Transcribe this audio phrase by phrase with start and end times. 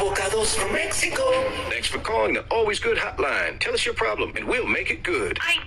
[0.00, 1.30] Avocados from Mexico.
[1.68, 3.60] Thanks for calling the Always Good hotline.
[3.60, 5.38] Tell us your problem and we'll make it good.
[5.42, 5.58] I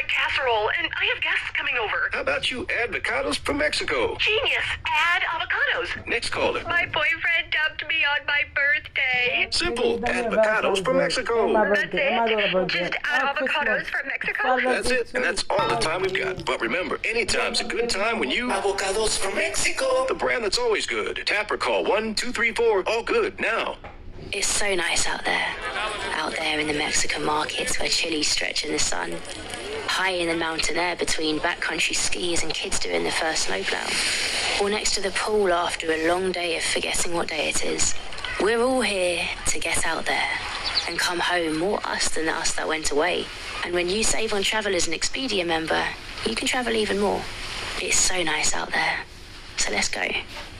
[0.00, 2.08] burnt casserole and I have guests coming over.
[2.12, 4.16] How about you add avocados from Mexico?
[4.18, 4.64] Genius.
[4.86, 6.06] Add avocados.
[6.06, 6.62] Next caller.
[6.64, 9.48] My boyfriend dumped me on my birthday.
[9.50, 10.00] Simple.
[10.06, 11.52] Add avocados from Mexico.
[11.52, 12.68] That's it.
[12.68, 14.60] Just add avocados from Mexico.
[14.60, 15.14] That's it.
[15.14, 16.44] And that's all the time we've got.
[16.44, 18.48] But remember, anytime's a good time when you...
[18.48, 20.06] Avocados from Mexico.
[20.08, 21.22] The brand that's always good.
[21.26, 22.86] Tap or call 1-234.
[22.86, 23.76] All good now.
[24.32, 25.48] It's so nice out there.
[26.12, 29.14] Out there in the Mexican markets where chilies stretch in the sun.
[30.02, 33.86] High in the mountain air between backcountry skis and kids doing the first snowplow.
[34.58, 37.94] Or next to the pool after a long day of forgetting what day it is.
[38.40, 40.30] We're all here to get out there
[40.88, 43.26] and come home more us than us that went away.
[43.62, 45.84] And when you save on travel as an Expedia member,
[46.26, 47.20] you can travel even more.
[47.82, 49.00] It's so nice out there.
[49.58, 50.08] So let's go.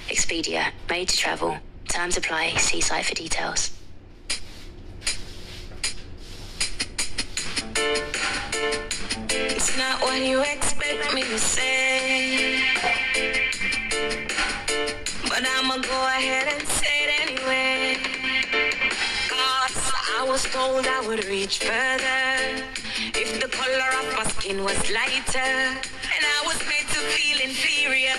[0.08, 1.56] Expedia, made to travel.
[1.88, 2.56] Terms apply.
[2.56, 3.70] See site for details.
[9.31, 12.61] It's not what you expect me to say.
[15.29, 17.97] But I'ma go ahead and say it anyway.
[19.29, 22.65] Cause I was told I would reach further
[23.15, 25.38] if the color of my skin was lighter.
[26.15, 28.17] And I was made to feel inferior.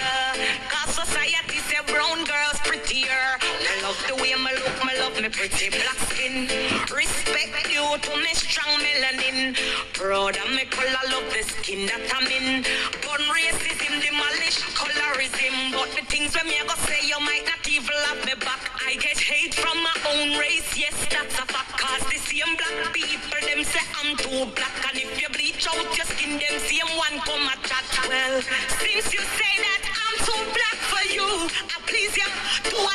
[0.70, 1.51] Cause society
[1.92, 3.28] brown girls prettier.
[3.44, 6.48] I love the way me look, me love me pretty black skin.
[6.88, 9.56] Respect you to me strong melanin.
[10.02, 12.64] Of me color, love the skin that I'm in.
[13.06, 15.72] Gun racism, demolish colorism.
[15.78, 18.66] But the things when me go say, you might not even love me back.
[18.88, 21.78] I get hate from my own race, yes, that's a fact.
[21.78, 24.74] Cause the same black people, them say I'm too black.
[24.90, 27.86] And if you bleach out your skin, them same one come a chat.
[28.10, 28.42] Well,
[28.82, 29.91] since you say that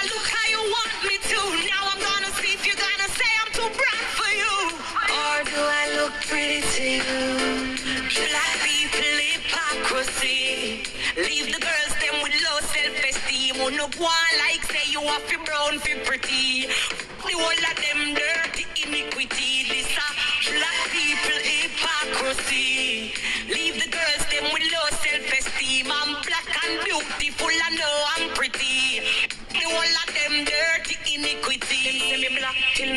[0.05, 0.19] no
[2.01, 2.23] go on
[3.01, 4.55] like say I'm too bright for you.
[5.09, 7.21] Or do i look pretty to you?
[8.13, 9.19] Black people
[9.53, 9.79] pack
[11.17, 15.37] leave the girls them with low self esteem no one like say you are fi
[15.45, 16.69] brown fi pretty.
[17.25, 18.46] The whole of them dirty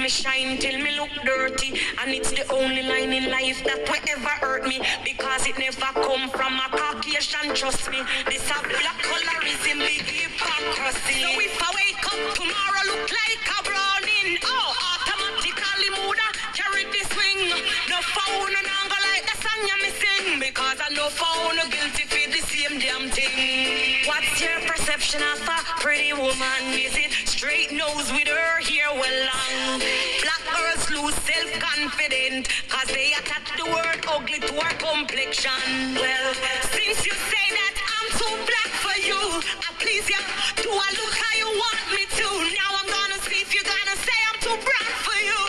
[0.09, 1.79] shine, till me look dirty.
[2.01, 4.81] And it's the only line in life that will ever hurt me.
[5.05, 8.01] Because it never come from a Caucasian, trust me.
[8.25, 11.21] This a black colorism, big hypocrisy.
[11.21, 16.19] So if I wake up tomorrow look like a browning, oh, automatically mood
[16.57, 17.41] carry the swing.
[17.89, 20.39] No phone and angle like the song you me sing.
[20.39, 24.05] Because I know phone guilty for the same damn thing.
[24.09, 26.61] What's your perception of a pretty woman?
[26.73, 29.79] Is it straight nose with her hair well long?
[29.79, 35.95] Black girls lose self-confidence cause they attach the word ugly to her complexion.
[35.95, 36.33] Well,
[36.75, 39.15] since you say that I'm too black for you,
[39.55, 40.19] I please you.
[40.67, 42.27] Do I look how you want me to?
[42.59, 45.39] Now I'm gonna see if you're gonna say I'm too black for you.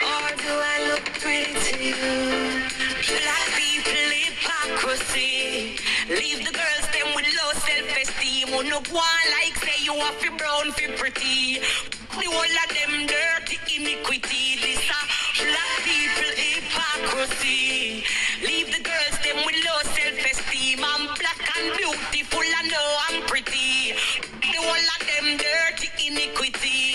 [0.00, 2.00] Or do I look pretty to you?
[3.04, 5.76] Black people hypocrisy.
[6.08, 6.83] Leave the girls
[8.54, 11.58] Who no go like say you are fi brown fi pretty.
[11.58, 14.44] The whole of them dirty iniquity.
[14.62, 15.00] This a
[15.42, 18.04] black people hypocrisy.
[18.46, 20.84] Leave the girls them with low self-esteem.
[20.84, 23.98] I'm black and beautiful and know I'm pretty.
[24.22, 26.94] The whole of them dirty iniquity.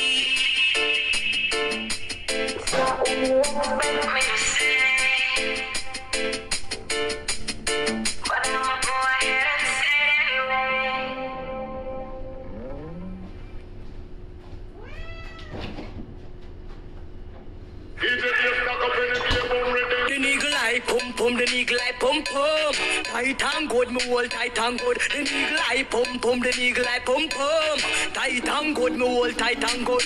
[20.79, 22.74] Eagle pum pum, the eagle eye pum pum.
[23.03, 24.98] tight and good, me hold tight and good.
[24.98, 27.79] The eagle eye pum pum, the eagle eye pum pum.
[28.13, 30.03] Tight and good, me hold tight and good.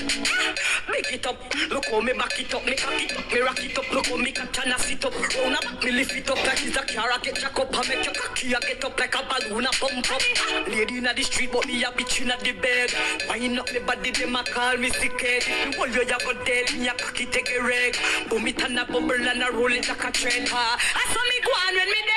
[0.90, 1.38] Make it up,
[1.70, 4.08] look how me back it up, me cock it up, me rock it up, look
[4.08, 5.14] how me catch and I sit up.
[5.14, 7.88] Round up, me lift it up like it's a car, I get jack up, I
[7.88, 10.68] make your cocky, I get up like a balloon, I pump up.
[10.68, 12.90] Lady inna the street, but me a bitch inna the bed.
[13.30, 15.44] Wind up me body, them a call me sick head.
[15.46, 17.96] If you hold your you go dead, me a cocky take a reg.
[18.30, 20.48] Boom it and a bubble and a roll it like a train.
[20.52, 22.13] Ah, I saw me go on me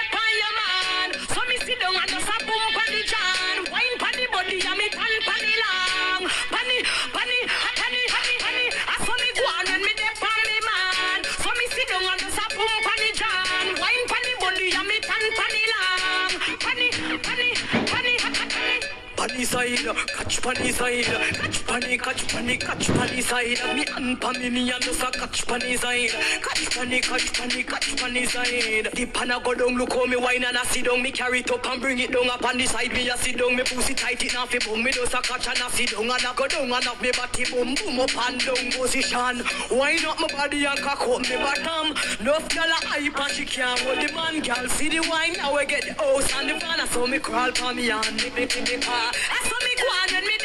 [19.46, 23.76] side, catch panny side, catch panny, catch panny, catch panny side.
[23.76, 26.10] Me and panny me and just a catch panny side,
[26.42, 28.88] catch panny, catch panny, catch panny side.
[28.92, 31.02] The panna go down, look how me wine and I sit down.
[31.02, 32.92] Me carry it up and bring it down up on the side.
[32.92, 34.82] Me a sit down, me pussy tight it off, boom.
[34.82, 37.10] Me just a catch and I sit down and I go down and have me
[37.12, 39.42] body boom boom up and down position.
[39.70, 41.94] Wine up my body and cock up me bottom.
[42.20, 44.42] Enough gyal a hype and she can't hold the man.
[44.42, 46.86] Gyal see the wine now we get the house and the van.
[46.88, 49.12] So me crawl for me and me me me car.
[49.36, 50.35] I saw me go on me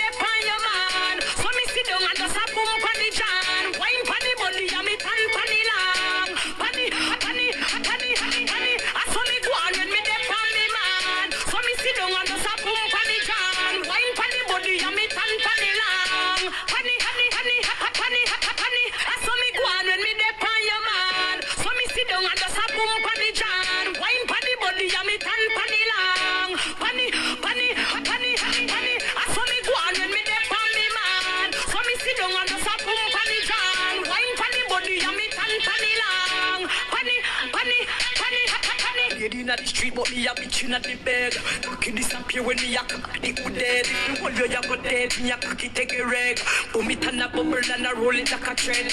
[40.01, 41.33] but me a bitch inna the bed.
[41.61, 43.85] Cocky disappear when me a cock the good dead.
[44.09, 46.41] You hold your you go dead, me a cocky take a reg.
[46.73, 48.91] Boom it and a bubble and a roll it like a trend.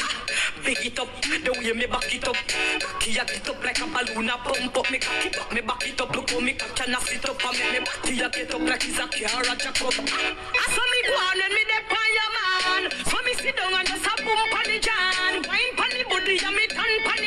[0.65, 2.37] Big it up, the way me back it up.
[2.81, 4.91] Cocky a get up like a balloon, a pump up.
[4.91, 6.15] Me cock it up, me back it up.
[6.15, 8.61] Look how me catch and a sit up and make me body a get up
[8.61, 9.97] like it's a car a jack up.
[9.97, 12.83] I saw me go on when me dey on your man.
[13.09, 15.41] So me sit down and just a boom pon the jan.
[15.49, 17.18] Wine pon the body and me tan pon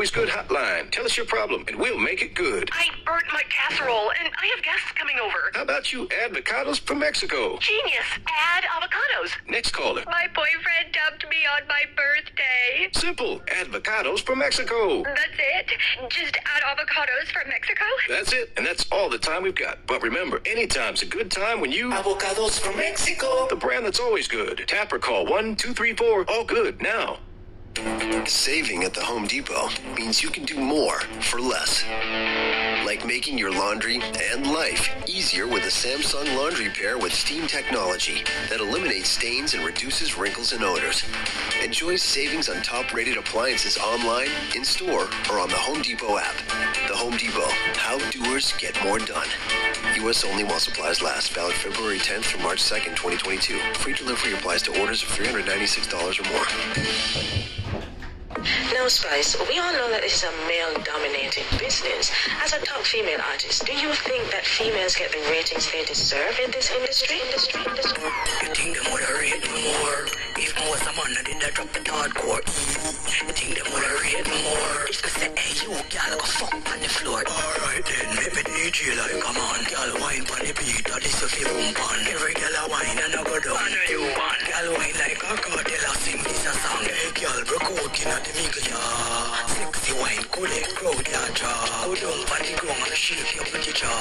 [0.00, 0.90] Always Good Hotline.
[0.90, 2.70] Tell us your problem, and we'll make it good.
[2.72, 5.50] I burnt my casserole, and I have guests coming over.
[5.52, 7.58] How about you avocados from Mexico?
[7.58, 8.06] Genius.
[8.26, 9.32] Add avocados.
[9.46, 10.02] Next caller.
[10.06, 12.88] My boyfriend dumped me on my birthday.
[12.98, 13.40] Simple.
[13.40, 15.02] Avocados from Mexico.
[15.02, 15.70] That's it?
[16.08, 17.84] Just add avocados from Mexico?
[18.08, 19.86] That's it, and that's all the time we've got.
[19.86, 21.90] But remember, anytime's a good time when you.
[21.90, 23.48] Avocados from Mexico.
[23.50, 24.64] The brand that's always good.
[24.66, 27.18] Tap or call 1 234 All good now.
[28.26, 31.84] Saving at the Home Depot means you can do more for less.
[32.84, 34.00] Like making your laundry
[34.32, 39.64] and life easier with a Samsung laundry pair with steam technology that eliminates stains and
[39.64, 41.02] reduces wrinkles and odors.
[41.62, 46.36] Enjoy savings on top rated appliances online, in store, or on the Home Depot app.
[46.88, 49.28] The Home Depot, how doers get more done.
[49.96, 50.24] U.S.
[50.24, 51.32] only while supplies last.
[51.32, 53.58] Valid February 10th through March 2nd, 2022.
[53.74, 57.69] Free delivery applies to orders of $396 or more.
[58.72, 62.08] Now, Spice, we all know that this is a male-dominated business.
[62.40, 66.40] As a top female artist, do you think that females get the ratings they deserve
[66.40, 67.20] in this industry?
[67.20, 68.00] Industry, industry.
[68.00, 70.08] You think them would rate me more
[70.40, 74.38] if most of man did that drop the hardcore You think them would rate me
[74.40, 77.20] more if they say, hey, you gal, go fuck on the floor.
[77.20, 81.20] Alright then, let me DJ like, come on, gal, wine on the beat, that is
[81.20, 81.98] if you boom on.
[82.08, 83.60] Every gal a wine and I go down.
[83.60, 86.88] I know you want, gal, wine like a Kartel, I sing this a song.
[86.88, 87.76] Hey, gal, broke
[88.08, 88.80] out in the middle.
[89.52, 91.04] Sexy wine, cool it, crowd,
[91.36, 91.84] draw.
[91.84, 93.92] Go down on the ground and shake your pretty jaw.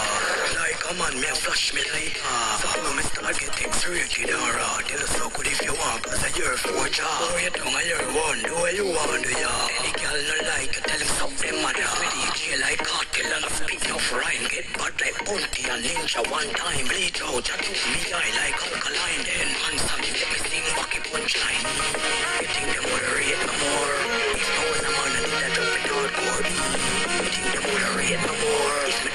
[0.55, 2.23] Like a man, me flash me later.
[2.63, 4.79] So how me start getting freaky, now, raw.
[4.88, 7.27] Tell us how good if you want, cause I hear for a job.
[7.27, 9.51] Or you and you're one, do what you want, do ya.
[9.83, 11.86] Any girl no like, you tell him something, mother.
[12.01, 16.22] With DJ like Kartel and I speak no rhyme, get bad like Bounty and ninja
[16.32, 16.86] one time.
[16.89, 19.22] Bleach out, chat to me eye like alkaline.
[19.22, 21.63] Then answer me, let me sing wacky punchline.
[22.42, 23.94] You think them moderate no more?
[24.34, 26.46] If I was a man, I did that up in court.
[27.22, 28.78] You think them moderate no more?
[28.89, 29.09] If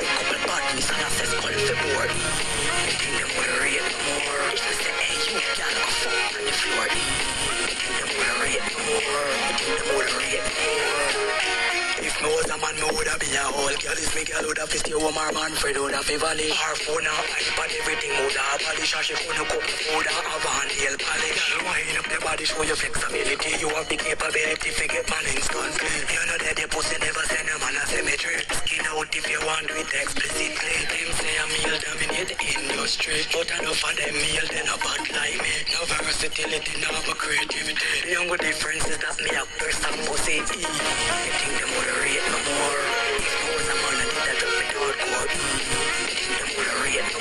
[12.85, 13.97] was a woulda be a whole girl.
[13.97, 16.53] If me girl woulda fi stay home, her man friend woulda fi vanish.
[16.53, 18.93] Her phone, her iPad, everything woulda abolish.
[18.95, 21.41] And she couldn't cook food, her have a nail polish.
[21.49, 23.51] Girl, wind up the body, show your flexibility.
[23.61, 25.95] You have the capability to get man instantly.
[26.13, 28.43] You know that the pussy never send a man a cemetery.
[28.53, 30.77] Skin out if you want it explicitly.
[30.85, 35.39] Them say a meal dominate industry, but enough of them meal then a bad like
[35.41, 35.55] me.
[35.73, 37.81] No versatility, no creativity.
[38.05, 40.37] The only difference is that me a person pussy.
[40.45, 42.34] You think them moderate no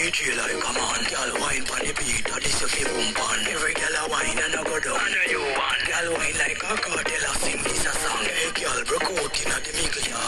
[0.00, 1.00] make me like come on.
[1.12, 3.12] Gal wine pon the beat, that is if you boom.
[3.52, 4.96] Every gal a wine and a go down.
[4.96, 5.80] I know you want.
[5.84, 8.24] Gal wine like a Kartel a sing this a song.
[8.24, 10.20] Hey gal, broke out inna the middle ya.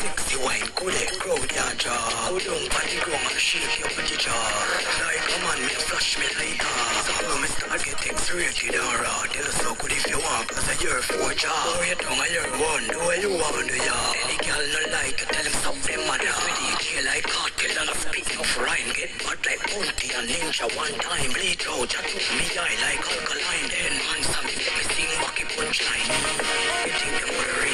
[0.00, 2.32] Sexy wine, cool it, crowd ya jaw.
[2.32, 4.32] Go down pon the ground and shake your body jaw.
[5.04, 6.72] Like come on, me flash me lighter.
[7.04, 9.28] So how me start getting rated and raw.
[9.28, 11.76] Tell us so good if you want, cause I your four jaw.
[11.76, 13.98] Or you tongue and your one, do what you want to ya.
[14.24, 16.33] Any gal no like, you tell him something mother.
[20.44, 21.32] One time.
[21.32, 23.68] Bleach out, chat to me eye like alkaline.
[23.72, 23.96] Then
[24.44, 26.04] me, let me sing wacky punchline.
[26.84, 27.73] You think them moderate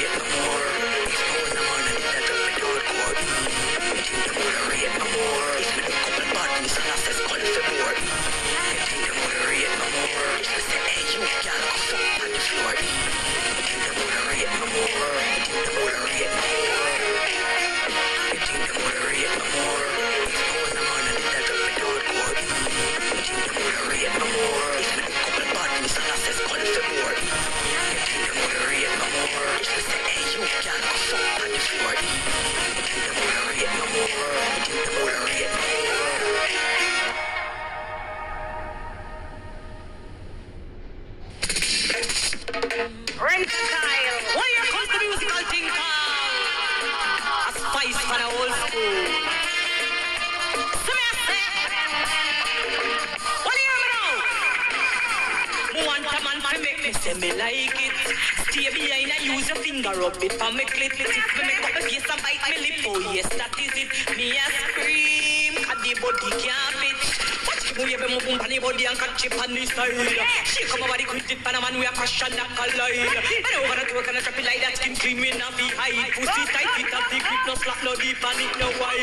[72.69, 73.45] crash and a collide.
[73.45, 75.69] And over the twerk and a it like that, skin clean, we not be.
[76.13, 79.01] Pussy tight, it up the grip, no slack, no deep and it no wide.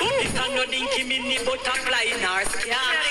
[0.00, 3.05] This a no dinky mini butterfly nor scare.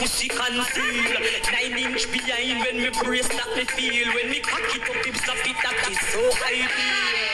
[0.00, 1.12] Pussy conceal.
[1.52, 4.08] Nine inch behind when me brace that me feel.
[4.16, 6.72] When me cock it up, it stop it, that is so ideal.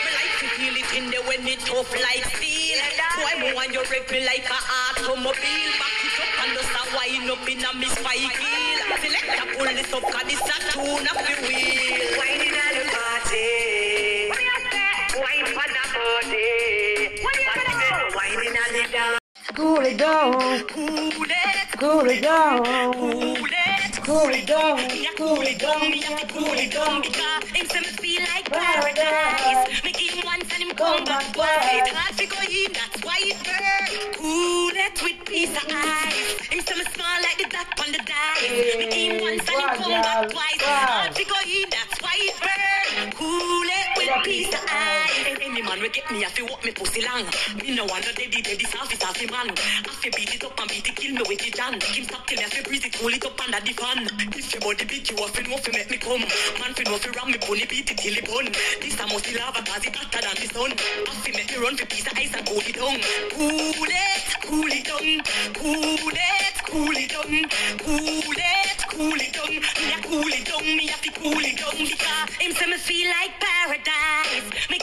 [0.02, 2.82] Me like to feel it in the when it tough like steel.
[3.14, 5.72] Boy, me want you wreck me like a automobile.
[5.78, 8.80] Back it up and just a wind up in a me spike heel.
[8.98, 12.18] Select a pull this up, cause this a tune of the wheel.
[12.18, 13.46] Wine in the party.
[15.22, 16.50] Wine for the party.
[17.22, 18.10] What you gonna?
[18.10, 19.22] Wine in the dance.
[19.54, 20.66] Cool it down.
[20.66, 21.65] Cool it.
[21.78, 22.64] Cool it down.
[22.94, 24.00] Cool it.
[24.02, 24.76] Cool it down.
[24.88, 28.22] Me a cool it down, me a cool it down because him say me feel
[28.32, 29.82] like paradise.
[29.82, 31.90] Give him once and him come back twice.
[31.92, 34.14] Hard to go in, that's why it burn.
[34.16, 36.48] Cool it with piece of ice.
[36.48, 38.40] Him say me small like the dot on the dice.
[38.40, 40.62] Give him once and him come back twice.
[40.64, 43.12] Hard to go in, that's why it burn.
[43.12, 43.65] Cool
[44.06, 45.36] with piece of ice.
[45.42, 47.26] Any man we get me, I feel walk me pussy long.
[47.58, 49.50] Me no want no daddy, daddy, soft, soft man.
[49.50, 51.74] I feel beat it up and beat it, kill me with it down.
[51.74, 54.06] Him stop till me, I feel breathe it, cool it up under the fan.
[54.36, 56.22] If your body big, you have to know make me come.
[56.60, 58.46] Man fi know fi ram me bunny, beat it till it bun.
[58.80, 60.70] This time must lava, cause it hotter than the sun.
[60.70, 62.98] I feel make me run for piece of ice and cool it down.
[63.34, 65.06] Cool it, cool it down.
[65.56, 67.32] Cool it, cool it down.
[67.82, 69.50] Cool it, cool it down.
[69.50, 72.78] Me a cool it down, me a fi cool it down because him say me
[72.78, 73.95] feel like paradise.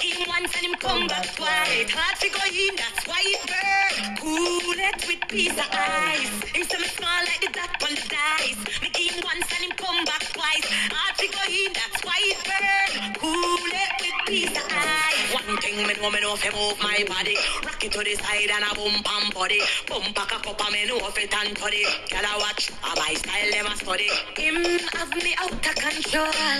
[0.03, 1.89] Give him once and him come back twice.
[1.89, 4.19] Hard to go in, that's why it.
[4.19, 6.27] Cool it with piece of ice.
[6.51, 8.59] Him me small like the dot on the dice.
[8.83, 10.67] Make him once and him come back twice.
[10.91, 13.15] Hard to go in, that's why it burn.
[13.15, 15.23] Cool it with piece of ice.
[15.33, 17.37] One thing me know me know fi move my body.
[17.63, 19.61] Rock it to the side and a boom pam body.
[19.87, 21.83] Bump back a cup and me know fi tan the.
[22.11, 24.11] Girl I watch, a my style them a study.
[24.35, 24.57] Him
[24.91, 26.59] have me out of control.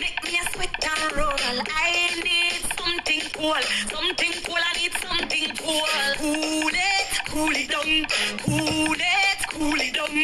[0.00, 1.32] Make me a sweat and roll.
[1.32, 1.83] I
[2.24, 4.56] need something cool, something cool.
[4.56, 5.86] I need something cool.
[6.18, 8.06] Cool it, cool it down.
[8.44, 10.16] Cool it, cool it down.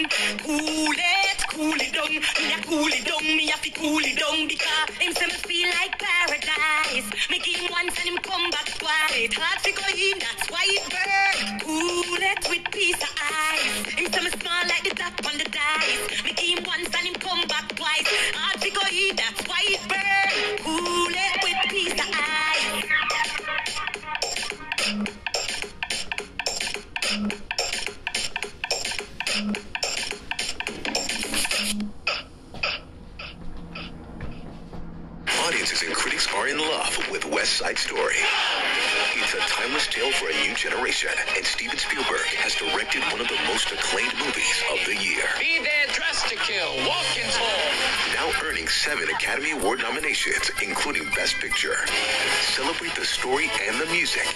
[0.44, 2.11] Cool it, cool it down.
[2.11, 3.25] Me a cool it down.
[3.25, 7.09] Me a fi cool it down because him say me feel like paradise.
[7.29, 9.33] Give him once and him come back twice.
[9.35, 11.61] Hard to go in, that's why it burn.
[11.61, 13.94] Cool it with piece of ice.
[13.96, 16.23] Him say me small like the dot on the dice.
[16.23, 18.09] Give him once and him come back twice.
[18.35, 20.19] Hard to go in, that's why it burn.
[42.92, 45.24] Has directed one of the most acclaimed movies of the year.
[45.38, 47.46] Be there dressed to kill, walking tall.
[48.14, 51.76] Now earning seven Academy Award nominations, including Best Picture.
[52.42, 54.26] Celebrate the story and the music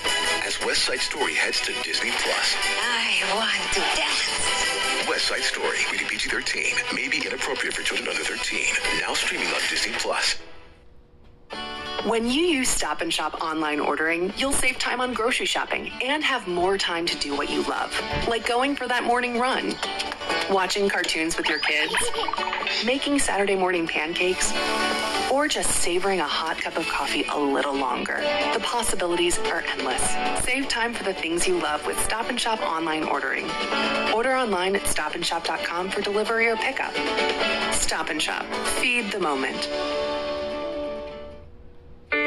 [0.47, 2.55] as West Side Story heads to Disney Plus.
[2.81, 5.09] I want to dance.
[5.09, 8.67] West Side Story, rated PG-13, may be inappropriate for children under 13.
[9.01, 10.37] Now streaming on Disney Plus.
[12.07, 16.23] When you use Stop and Shop online ordering, you'll save time on grocery shopping and
[16.23, 19.75] have more time to do what you love, like going for that morning run,
[20.51, 21.95] watching cartoons with your kids,
[22.85, 24.53] making Saturday morning pancakes,
[25.33, 28.19] or just savoring a hot cup of coffee a little longer.
[28.53, 30.07] The possibilities are endless.
[30.45, 33.51] Save time for the things you love with Stop and Shop online ordering.
[34.15, 36.93] Order online at stopandshop.com for delivery or pickup.
[37.73, 38.45] Stop and Shop.
[38.79, 39.71] Feed the moment.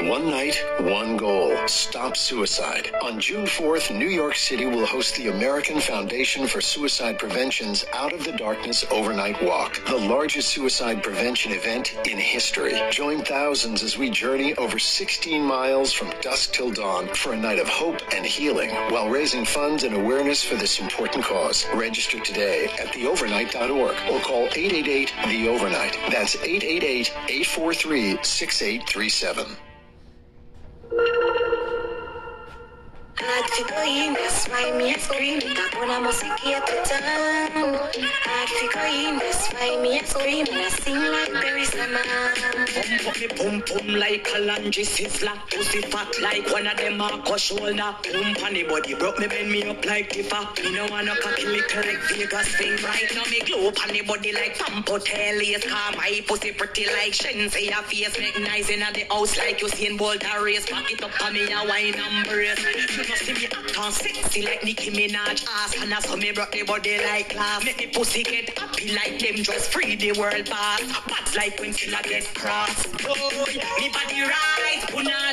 [0.04, 1.58] One night, one goal.
[1.68, 2.92] Stop suicide.
[3.02, 8.14] On June 4th, New York City will host the American Foundation for Suicide Prevention's Out
[8.14, 12.80] of the Darkness Overnight Walk, the largest suicide prevention event in history.
[12.92, 17.60] Join thousands as we journey over 16 miles from dusk till dawn for a night
[17.60, 21.66] of hope and healing while raising funds and awareness for this important cause.
[21.74, 25.98] Register today at theovernight.org or call 888 The Overnight.
[26.12, 29.58] That's 888 843 6837.
[30.98, 31.87] Thank you.
[35.08, 35.42] Scream.
[35.42, 37.74] I must get the time.
[38.28, 40.46] Hard to go in, that's why me a scream.
[40.50, 41.66] I sing like Barry.
[42.78, 45.38] Pump up me pum pum like a lunge sizzler.
[45.50, 47.96] Pussy fat like one of them Marco shoulder.
[48.44, 50.64] On the body broke me bend me up like Tifa.
[50.64, 52.76] Me no wanna cocky lick like Vegas thing.
[52.84, 55.42] Right now me glow the body like Pump Hotel.
[55.42, 57.50] Yes, car my pussy pretty like Shen.
[57.50, 60.66] Say your face make nice in the house like you seen a race.
[60.66, 63.07] Pack it up on me a wine and brace.
[63.08, 65.82] You see me act sexy like Nicki Minaj ass.
[65.82, 67.64] And I saw me broke the body like glass.
[67.64, 70.82] Make me pussy get happy like them just free the world boss.
[71.08, 72.86] Bad like when I get cross.
[73.08, 73.46] Oh,
[73.80, 74.84] me body right,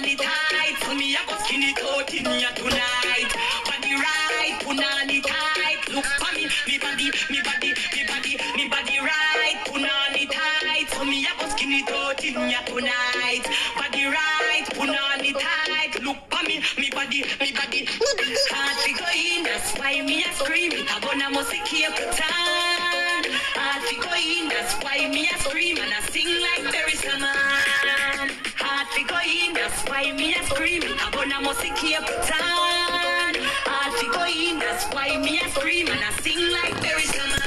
[0.06, 0.76] it tight.
[0.82, 3.30] So me I go skinny out in here tonight.
[3.66, 4.60] Body right,
[5.10, 5.94] it tight.
[5.94, 9.58] Look for me, me body, me body, me body, me body right,
[10.14, 10.90] it tight.
[10.94, 13.44] So me I go skinny out in here tonight.
[13.74, 14.62] Body right,
[15.26, 16.02] it tight.
[16.02, 17.52] Look for me, me body, me
[19.84, 20.72] why me a scream.
[20.72, 23.22] It a gonna must keep it on.
[23.52, 23.84] Hard
[24.16, 27.36] in, that's why me a scream and I sing like Barry Summer.
[28.64, 29.18] Hard to go
[29.52, 30.82] that's why me a scream.
[30.82, 33.34] It a gonna must keep it on.
[33.68, 33.92] Hard
[34.48, 37.43] in, that's why me a scream and I sing like Barry Summer.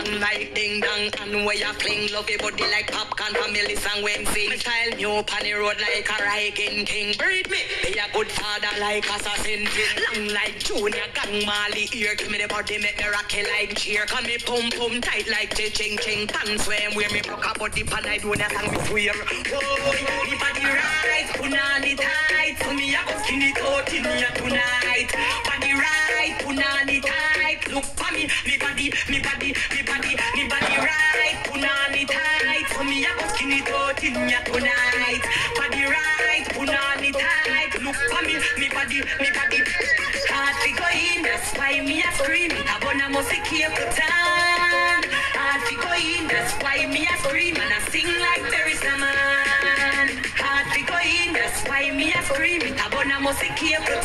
[0.00, 3.84] Long like ding dong and where you fling love your body like popcorn for Millis
[3.94, 4.50] and when sing.
[4.58, 7.14] Style new the road like a Rigan king.
[7.18, 9.68] Breed me be a good father like assassin
[10.00, 12.14] long like junior gang Mali ear.
[12.14, 14.06] Give me the body make me rock it like cheer.
[14.06, 16.26] Come me pum pum tight like the ching ching.
[16.26, 19.12] Pants when wear me broke a body pan I do that song me swear.
[19.12, 19.92] Oh
[20.24, 21.28] me body right
[21.84, 22.56] it tight.
[22.64, 23.58] So me I go skin it
[23.92, 25.12] in tonight.
[25.44, 27.39] Body right, punani tight.
[27.70, 32.66] Look for me, me body, me body, me body, me body right, punani tight.
[32.74, 35.22] So me I go skin it out in ya tonight.
[35.54, 37.70] Body right, punani tight.
[37.78, 39.62] Look for me, me body, me body.
[40.34, 42.50] Hard to go that's why me I scream.
[42.50, 45.06] I wanna music here for time.
[45.38, 45.94] Hard to go
[46.26, 48.82] that's why me I scream and I sing like there is
[50.66, 52.62] a go in, that's why me I scream.
[52.62, 54.00] I wanna music here for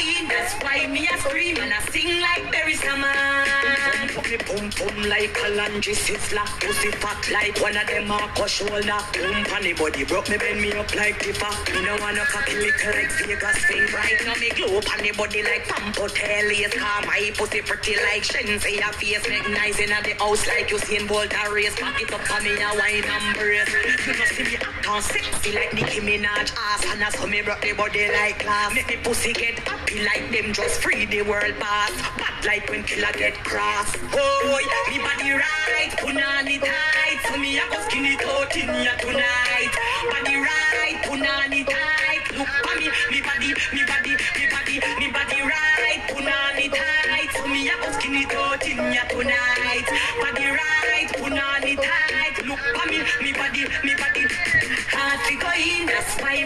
[0.00, 4.08] in, that's why me I scream and I sing like a man.
[4.30, 9.00] Me boom boom like a laundry sizzler, pussy fat like one of them Marco shoulder.
[9.12, 11.50] Boom funny body broke me bend me up like tipper.
[11.74, 14.34] Me no wanna cocky little like Vegas thing right now.
[14.38, 16.72] Me glow on body like Pampo Tellies.
[16.78, 18.70] Car my pussy pretty like Shense.
[18.70, 21.74] Your face make nice in the house like you seen Bolt a race.
[21.74, 24.39] Pack it up on me a wine and brace.
[24.44, 26.84] See me act on sexy like Nicki Minaj ass.
[26.86, 28.74] And that's how me broke the body like glass.
[28.74, 31.92] Make me pussy get happy like them just free the world pass.
[32.18, 33.96] Bad like when killer get cross.
[34.12, 37.20] Boy, me body right, punani tight.
[37.28, 39.72] So me a go skin it out in ya tonight.
[40.10, 42.24] Body right, punani tight.
[42.36, 47.30] Look for me, me body, me body, me body, me body right, punani tight.
[47.36, 49.59] So me a go skin it out in ya tonight.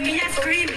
[0.04, 0.68] Me a scream.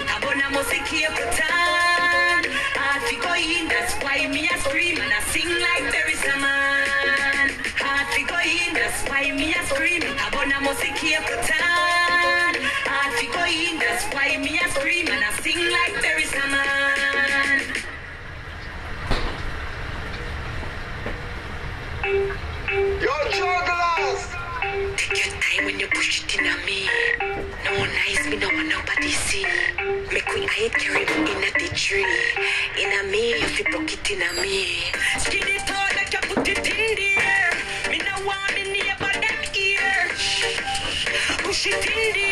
[0.52, 2.46] Music here for time.
[2.80, 6.24] Hard to go in, that's why me a scream and I sing like there is
[6.24, 7.52] a man.
[7.78, 10.02] Hard to go in, that's why me a scream.
[10.62, 12.56] Music here for time.
[12.88, 16.34] Hard to go in, that's why me a scream and I sing like there is
[16.34, 17.62] a man.
[23.04, 24.24] Yo, jugglers!
[24.98, 26.90] Take your time when you push it in on me.
[27.78, 29.46] Nice, me no want nobody see.
[30.12, 32.06] Make we hide carry in a the tree.
[32.82, 34.82] In a me, if you broke it in a me.
[35.20, 37.52] Skin it like you put it in the air.
[37.92, 40.10] Me no want me neighbor them ear.
[41.44, 42.27] Push it in the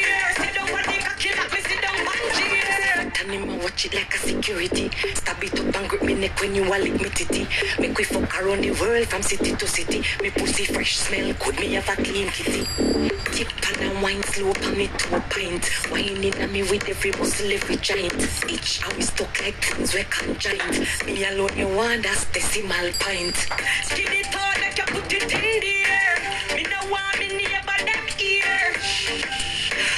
[3.76, 4.90] watch it like a security.
[5.16, 7.46] Stab it up and grip me neck when you a lick me titty.
[7.78, 10.02] Make we fuck around the world from city to city.
[10.22, 12.64] Me pussy fresh smell good, me have a clean kitty.
[13.36, 15.70] Tip pan and wine slow on me two pint.
[15.92, 18.16] Wine in me with every muscle, every joint.
[18.50, 20.88] Each we stuck like twins, we conjoined.
[21.06, 23.36] Me alone you want that's decimal point.
[23.36, 26.16] Skin it out like you put it in the air.
[26.56, 28.74] Me no want me neighbor them ear.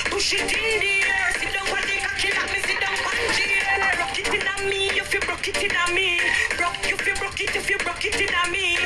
[0.09, 0.86] Push it in the
[5.47, 6.19] it in a me.
[6.57, 8.77] Broke if you broke it if you broke it in a me.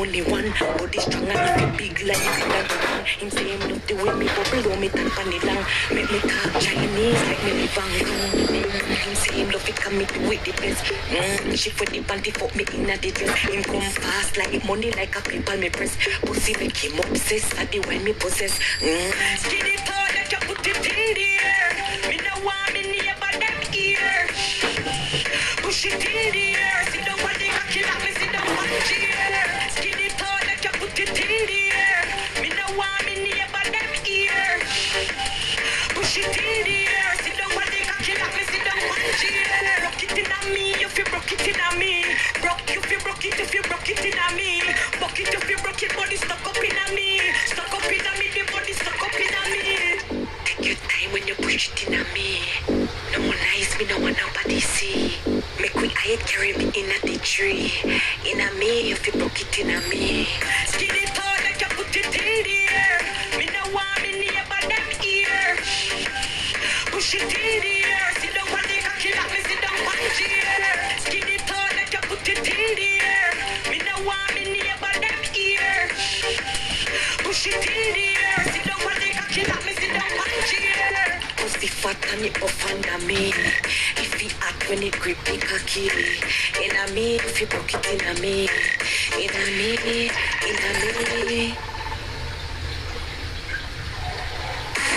[0.00, 0.48] Only one.
[0.78, 3.04] Body strong and if it big like it a gun.
[3.04, 5.64] Him say him the way me bubble on me tap on it long.
[5.92, 8.32] Make me talk Chinese like me Hong Kong.
[8.48, 10.84] Mm, Him say him love it come me do it the best.
[11.12, 13.36] Mm, she put the panty fuck me in a the dress.
[13.44, 15.96] Him come fast like money like a people me press.
[16.22, 18.58] Pussy make him obsessed at the way me possess.
[18.80, 19.12] Mm.
[19.38, 21.68] Skin it out you put it in the air.
[22.08, 24.26] Me no want me neighbor them ear.
[25.62, 26.99] Push it in the air.
[43.90, 44.60] It in a me.
[45.20, 47.20] It if you broke it body stuck up in a me.
[47.46, 50.26] Stuck up in a me the body stuck up in a me.
[50.44, 52.40] Take your time when you push it in a me.
[53.12, 55.14] No one nice, me no want nobody see.
[55.60, 57.72] Make we hide carry me in a the tree.
[58.30, 60.28] In a me, if you broke it in a me.
[85.00, 85.88] Hot when it grip it cocky.
[86.62, 88.48] In a me, if you broke it in a me.
[89.16, 90.08] In a me,
[90.46, 91.54] in a me.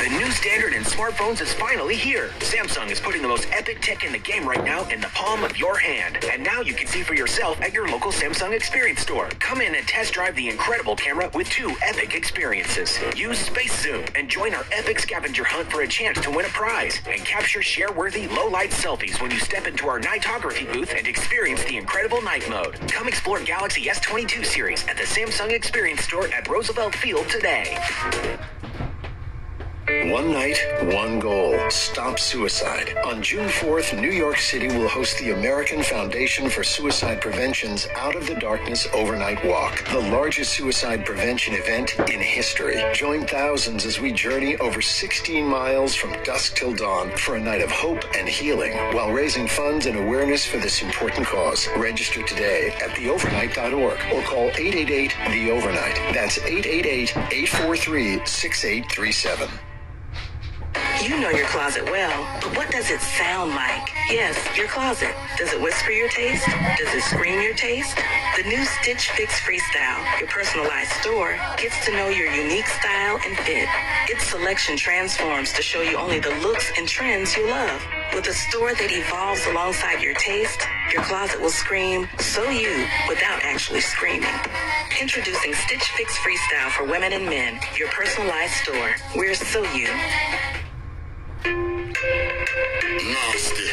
[0.03, 2.27] The new standard in smartphones is finally here.
[2.39, 5.45] Samsung is putting the most epic tech in the game right now in the palm
[5.45, 6.25] of your hand.
[6.29, 9.29] And now you can see for yourself at your local Samsung Experience store.
[9.39, 12.99] Come in and test drive the incredible camera with two epic experiences.
[13.15, 16.49] Use Space Zoom and join our epic scavenger hunt for a chance to win a
[16.49, 21.63] prize and capture share-worthy low-light selfies when you step into our nightography booth and experience
[21.63, 22.77] the incredible night mode.
[22.91, 27.79] Come explore Galaxy S22 series at the Samsung Experience store at Roosevelt Field today.
[29.93, 30.57] One night,
[30.93, 31.57] one goal.
[31.69, 32.95] Stop suicide.
[33.05, 38.15] On June 4th, New York City will host the American Foundation for Suicide Prevention's Out
[38.15, 42.83] of the Darkness Overnight Walk, the largest suicide prevention event in history.
[42.93, 47.61] Join thousands as we journey over 16 miles from dusk till dawn for a night
[47.61, 51.67] of hope and healing while raising funds and awareness for this important cause.
[51.77, 55.95] Register today at theovernight.org or call 888 The Overnight.
[56.13, 59.49] That's 888 843 6837.
[61.03, 63.89] You know your closet well, but what does it sound like?
[64.09, 65.13] Yes, your closet.
[65.37, 66.47] Does it whisper your taste?
[66.77, 67.97] Does it scream your taste?
[68.37, 73.37] The new Stitch Fix Freestyle, your personalized store, gets to know your unique style and
[73.39, 73.67] fit.
[74.07, 77.85] Its selection transforms to show you only the looks and trends you love.
[78.15, 80.61] With a store that evolves alongside your taste,
[80.93, 84.35] your closet will scream, so you, without actually screaming.
[85.01, 88.95] Introducing Stitch Fix Freestyle for women and men, your personalized store.
[89.17, 89.89] We're so you.
[92.03, 93.69] Nasty.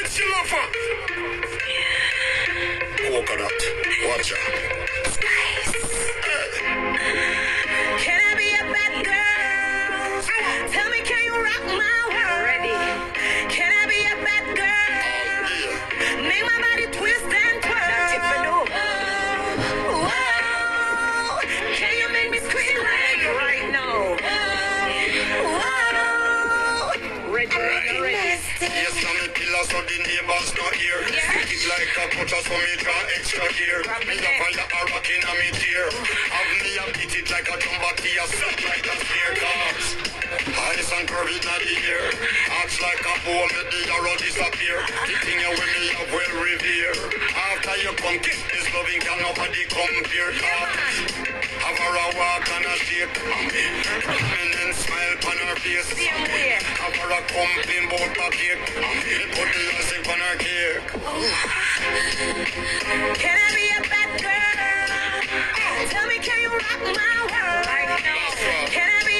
[0.00, 0.64] It's your lover.
[2.96, 3.60] Coconut.
[4.08, 5.35] Watch out.
[32.06, 33.80] It like a butcher, so me draw extra gear.
[34.06, 35.88] Me a fire a rock in a me tear.
[35.90, 39.86] Have me a beat it like a drum back here, set like a spear cars.
[40.46, 42.06] Eyes and not the ear.
[42.62, 44.78] Arch like a bow, make the arrow disappear.
[45.06, 46.96] The thing you with me have well revere.
[47.34, 50.32] After you come kiss this loving, can nobody compare.
[50.36, 51.35] Cause
[51.66, 53.18] have her a walk and a shake.
[53.26, 55.90] And then smile on her face.
[55.98, 58.66] Have her a complain about the cake.
[59.34, 60.86] Put the lipstick on her cake.
[63.18, 64.90] Can I be a bad girl?
[65.90, 67.66] Tell me, can you rock my world?
[68.70, 69.15] Can I be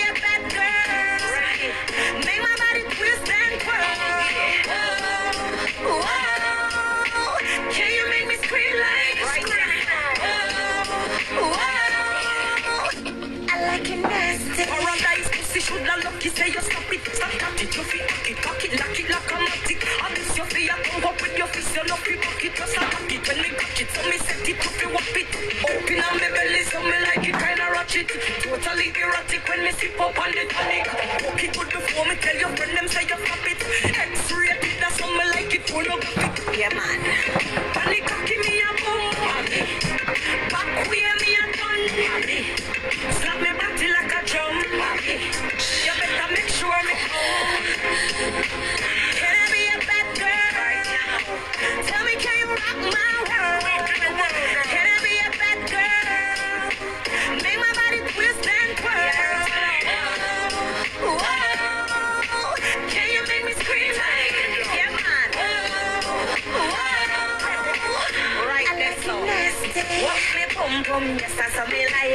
[16.27, 17.03] not say you stop it.
[17.15, 19.81] Stop that it, you feel cock it, cock it, lock it like a matic.
[20.03, 22.75] I miss your I come up with your fist, you love it, cock it, just
[22.75, 23.23] cock it.
[23.27, 25.29] When me cock it, so me set it to feel whop it.
[25.63, 28.11] Open on me belly, so me like it kinda ratchet.
[28.43, 30.87] Totally erratic when me sip up on the tonic.
[31.23, 33.61] Cook it good before me tell your friend them say you flop it.
[33.87, 36.59] X-rated, that's how me like it, pornographic.
[36.59, 37.16] Yeah, man.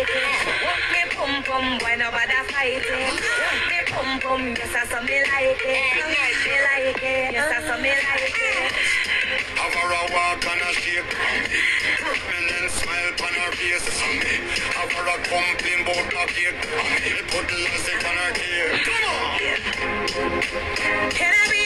[0.01, 0.07] Me
[0.93, 1.41] me
[2.49, 5.93] fight me pum, yes I me like it.
[5.93, 8.71] Me like it, yes I me like it.
[9.61, 9.75] Have
[12.69, 13.87] smile on her face.
[14.73, 16.53] Have a.
[17.05, 18.33] Me put lipstick on her.
[18.85, 19.21] Come on.
[21.11, 21.60] Can I be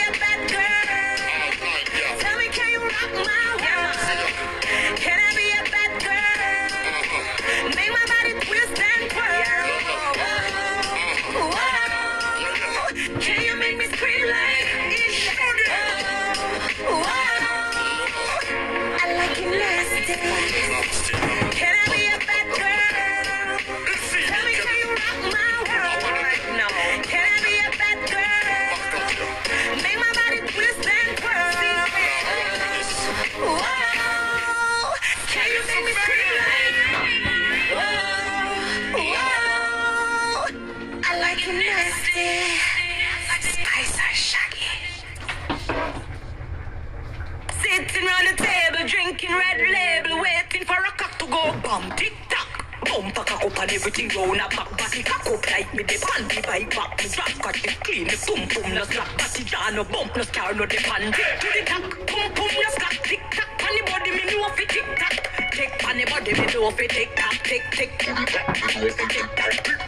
[54.16, 57.58] round a back Body cock up like me the pan the back Me drop cut
[57.64, 60.78] it clean the pum pum no slack Body jar no bump no scar no the
[60.78, 61.12] pan.
[61.12, 64.48] Tick to the tack pum pum no slack Tick tock on the body me know
[64.56, 65.16] fi tick tock
[65.52, 68.96] Tick on the body me know fi tick tock Tick tick to the tack Tick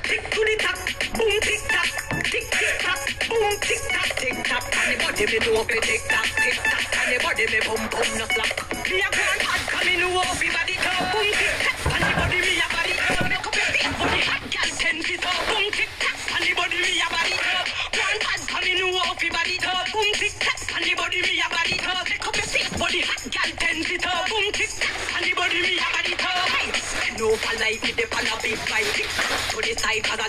[0.04, 0.80] tick to the tack
[1.16, 1.90] Boom tick tock
[2.28, 6.02] Tick tick tock Boom tick tock Tick tock on the body me know fi tick
[6.12, 8.67] tock Tick tock on the body me pum pum no slack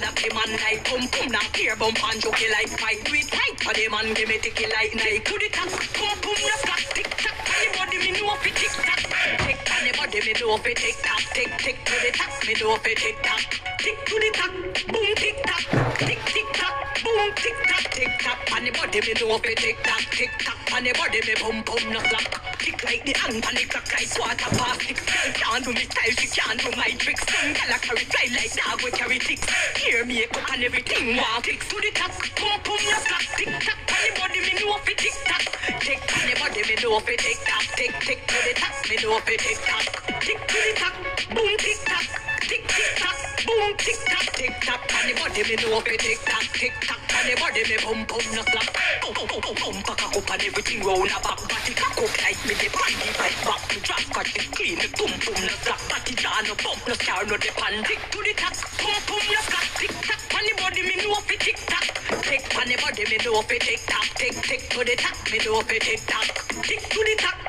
[0.01, 1.29] the side the man like Pum pum.
[1.29, 4.39] Now here bump and joke like fight Do it tight for the man give me
[4.39, 6.39] ticky like night To the top pum pum?
[6.39, 7.35] No stop Tick tock.
[7.49, 9.01] On the body me know fi tick tock.
[9.47, 11.23] Tick on the body me know fi tick tock.
[11.35, 13.43] Tick tick to the top me know fi tick tock.
[13.79, 14.53] Tick to the top
[14.89, 15.63] boom tick tock.
[15.99, 17.85] Tick tick tock boom tick tock.
[17.91, 20.03] Tick tock on the body me know fi tick tock.
[20.11, 21.93] Tick tock on the body me pum pum.
[21.93, 22.58] No Tick
[22.89, 26.57] like the hand on the clock past six Girl can't do me style she can't
[26.57, 27.25] do my tricks.
[27.29, 29.45] Girl a carry fly like dog we carry ticks
[29.77, 31.45] Hair makeup and everything walk.
[31.45, 34.73] Ticks to the top Pum pum no stop Tick tock on the body me know
[34.81, 35.45] fi tick tock.
[35.85, 37.65] Tick on the body me know fi tick tock.
[37.77, 39.85] Tick tick to the top me know fi tick tock.
[40.25, 40.95] Tick to the top
[41.37, 42.07] boom tick tock.
[42.41, 44.27] Tick tick tock boom tick tock.
[44.33, 46.47] Tick tock on the body me know fi tick tock.
[46.57, 46.98] Tick tock
[47.29, 48.69] the body me pum pum no stop
[49.05, 52.15] Pum pum pum pum pum Back up and everything round a back Body cock up
[52.25, 53.61] like me the pan the pipe back.
[53.69, 55.81] Me drop cut it clean the pum pum no slap.
[55.93, 59.25] Body jar no bump no scar no the pan Tick to the top pum pum
[59.29, 59.67] no slap.
[59.77, 61.87] Tick tock on the body me know fi tick tock.
[62.25, 64.09] Tick on the body me know fi tick tock.
[64.17, 66.29] Tick tick to the top me know fi tick tock.
[66.65, 67.48] Tick to the top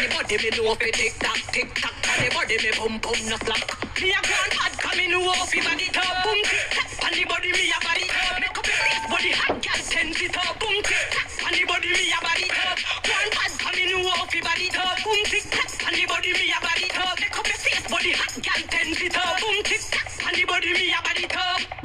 [0.00, 1.92] the body me know fi tick tock Tick tock.
[2.08, 3.64] On the body me pum pum no slap
[4.00, 6.24] Me a grand hard come in know fi body top.
[6.24, 8.40] Boom tick on the body me a body top.
[8.40, 10.56] Make up your face body hot girl ten feet up.
[10.60, 12.78] Boom tick on the body me a body top.
[13.04, 14.96] Grand hard come in know fi body top.
[15.04, 15.44] Boom tick
[15.84, 17.14] on the body me a body top.
[17.20, 19.36] Make up your face body hot girl ten feet up.
[19.40, 19.84] Boom tick
[20.24, 21.79] on the body me a body top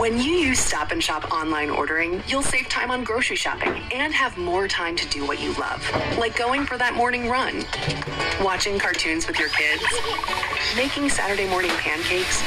[0.00, 4.14] When you use Stop and Shop online ordering, you'll save time on grocery shopping and
[4.14, 5.86] have more time to do what you love,
[6.16, 7.66] like going for that morning run,
[8.42, 9.84] watching cartoons with your kids,
[10.74, 12.42] making Saturday morning pancakes,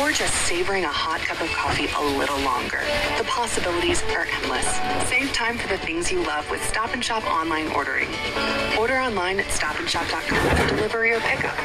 [0.00, 2.80] or just savoring a hot cup of coffee a little longer.
[3.18, 4.66] The possibilities are endless.
[5.08, 8.08] Save time for the things you love with Stop and Shop online ordering.
[8.76, 11.56] Order online at stopandshop.com for delivery or pickup.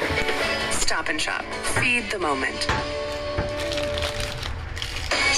[0.72, 1.43] Stop and Shop.
[1.82, 2.68] Feed the moment.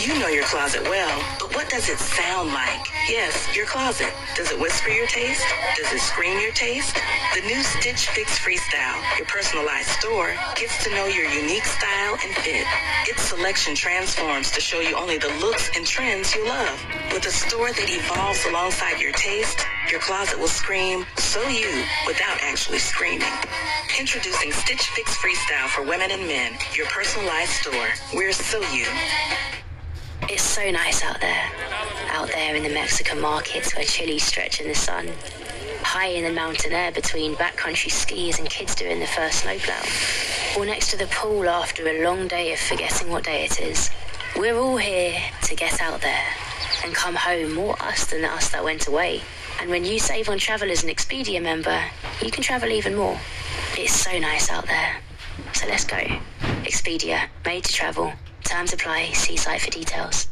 [0.01, 2.87] You know your closet well, but what does it sound like?
[3.07, 4.11] Yes, your closet.
[4.35, 5.45] Does it whisper your taste?
[5.77, 6.97] Does it scream your taste?
[7.35, 12.33] The new Stitch Fix Freestyle, your personalized store, gets to know your unique style and
[12.37, 12.65] fit.
[13.07, 16.83] Its selection transforms to show you only the looks and trends you love.
[17.13, 22.39] With a store that evolves alongside your taste, your closet will scream, so you, without
[22.41, 23.33] actually screaming.
[23.99, 27.89] Introducing Stitch Fix Freestyle for women and men, your personalized store.
[28.15, 28.87] We're so you.
[30.29, 31.45] It's so nice out there.
[32.09, 35.09] Out there in the Mexican markets where chilies stretch in the sun.
[35.81, 39.81] High in the mountain air between backcountry skiers and kids doing the first snowplow.
[40.57, 43.89] Or next to the pool after a long day of forgetting what day it is.
[44.37, 46.27] We're all here to get out there
[46.83, 49.21] and come home more us than us that went away.
[49.59, 51.83] And when you save on travel as an Expedia member,
[52.21, 53.17] you can travel even more.
[53.77, 54.97] It's so nice out there.
[55.53, 55.97] So let's go.
[56.63, 58.13] Expedia, made to travel.
[58.43, 59.11] Terms apply.
[59.13, 60.27] See site for details.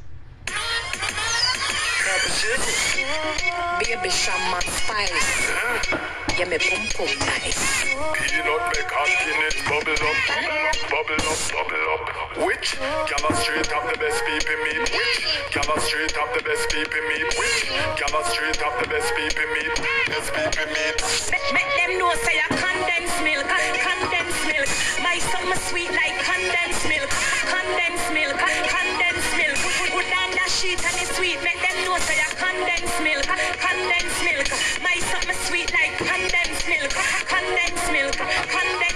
[3.79, 5.49] Baby shaman spice.
[6.37, 7.83] Yeah, me pum pum nice.
[7.87, 10.17] Peanut make happiness bubble up,
[10.89, 12.03] bubble up, bubble up.
[12.45, 14.83] Which gala straight up the best people meet?
[14.91, 17.27] Which gala straight up the best people meet?
[17.39, 19.75] Which gala straight up the best people meet?
[20.11, 20.97] Best people meet.
[21.31, 24.67] Make, make them know say a condensed milk, condensed milk.
[24.99, 26.98] My summer sweet like condensed milk,
[28.09, 29.57] condensed milk, condensed milk.
[29.91, 31.41] Put, down that sheet and it's sweet.
[31.43, 33.25] Make them know say a condensed milk,
[33.59, 34.47] condensed milk.
[34.81, 36.91] My summer sweet like condensed milk,
[37.27, 38.88] condensed milk, condensed milk.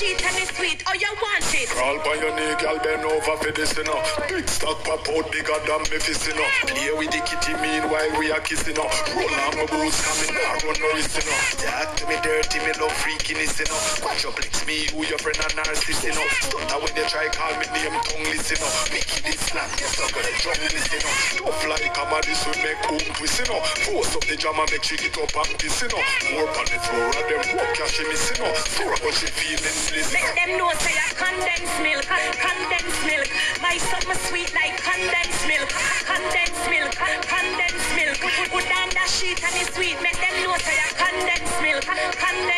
[0.00, 0.80] Sheet and it's sweet.
[0.88, 1.68] Oh, you want it?
[1.68, 4.00] Crawl by your knee, girl, bend over for this, you know.
[4.32, 6.48] Big stock pop out bigger than me fist, you know.
[6.64, 8.88] Play with the kitty meanwhile we are kissing, you know.
[9.12, 11.36] Roll on my boots coming, now run no risk, you know.
[11.60, 13.76] Talk to me dirty, me love freakiness, you know.
[14.00, 16.24] Watch your flex me, who your friend and narcissist, you know.
[16.48, 18.72] Stutter when you try call me name, tongue listen, you know.
[18.88, 21.12] Mickey this slap, yes, I'm gonna drum listen, you know.
[21.44, 23.60] Tough like I'm a this will make boom twist, you know.
[23.84, 26.00] Force up the drama, make she get up and piss, you know.
[26.40, 28.52] Work on the floor, and them walk, yeah, she miss, you know.
[28.80, 33.26] Throw up what she feeling, Make them know say I condensed milk, condensed milk.
[33.60, 35.68] My summer sweet like condensed milk,
[36.06, 36.94] condensed milk,
[37.26, 38.18] condensed milk.
[38.54, 39.98] Put down that sheet and it's sweet.
[40.00, 42.49] Make them know say I condensed milk, condensed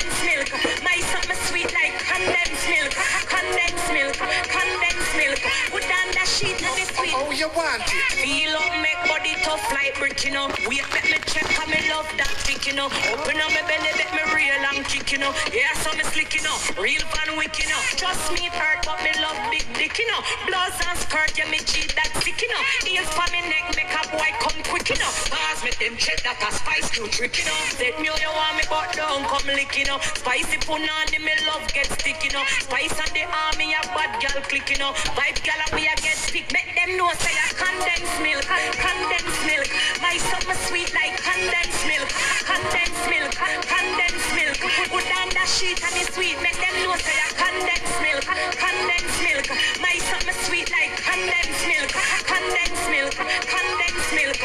[7.43, 8.07] you want it?
[8.23, 10.47] Feel up, make body tough like brick, you know.
[10.71, 12.87] Wait, let me check, how me love that thick, you know.
[12.87, 15.35] Open up my belly, let me real and kick, you know.
[15.51, 16.55] Yeah, so me slick, you know.
[16.79, 17.83] Real fan wick, you know.
[17.99, 20.23] Trust me, hurt, but me love big dick, you know.
[20.47, 22.63] Blouse and skirt, yeah, me cheat that sick, you know.
[22.87, 25.11] Heels for me neck, make a boy come quick, you know.
[25.27, 27.59] Bars, make them check that a spice new trick, you know.
[27.75, 29.99] Set me, you want me, but don't come lick, you know.
[30.15, 32.47] Spicy punani, me love get stick, you know.
[32.63, 34.95] Spice on the army, a bad gal click, you know.
[35.19, 36.47] Vibe gal, we a get pick.
[36.55, 39.69] Make them know, say condensed milk, condensed milk.
[40.01, 42.09] My summer sweet like condensed milk,
[42.45, 43.33] condensed milk,
[43.67, 44.59] condensed milk.
[44.93, 46.37] Put down that sheet and it's sweet.
[46.43, 48.25] Make them know, say I condensed milk,
[48.57, 49.47] condensed milk.
[49.81, 51.91] My summer sweet like condensed milk,
[52.27, 53.15] condensed milk,
[53.49, 54.39] condensed milk.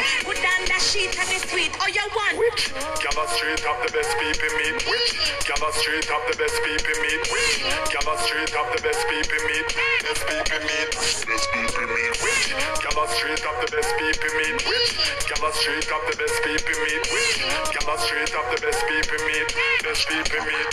[0.88, 1.72] Put down that sheet and it's sweet.
[1.80, 2.38] Oh, you want?
[2.38, 2.72] Which?
[3.04, 4.76] Gala straight up the best people meet.
[4.88, 5.10] Which?
[5.44, 7.22] Gala straight up the best people meet.
[7.28, 7.60] Which?
[7.92, 9.68] Gala straight up the best people meet.
[10.00, 10.88] Best people meet.
[11.28, 12.14] Best people meet.
[12.24, 12.44] Which?
[12.80, 14.56] Gala straight up the best people meet.
[14.64, 14.92] Which?
[15.28, 17.04] Gala straight up the best people meet.
[17.12, 17.36] Which?
[17.76, 19.48] Gala straight up the best people meet.
[19.84, 20.68] Best people meet.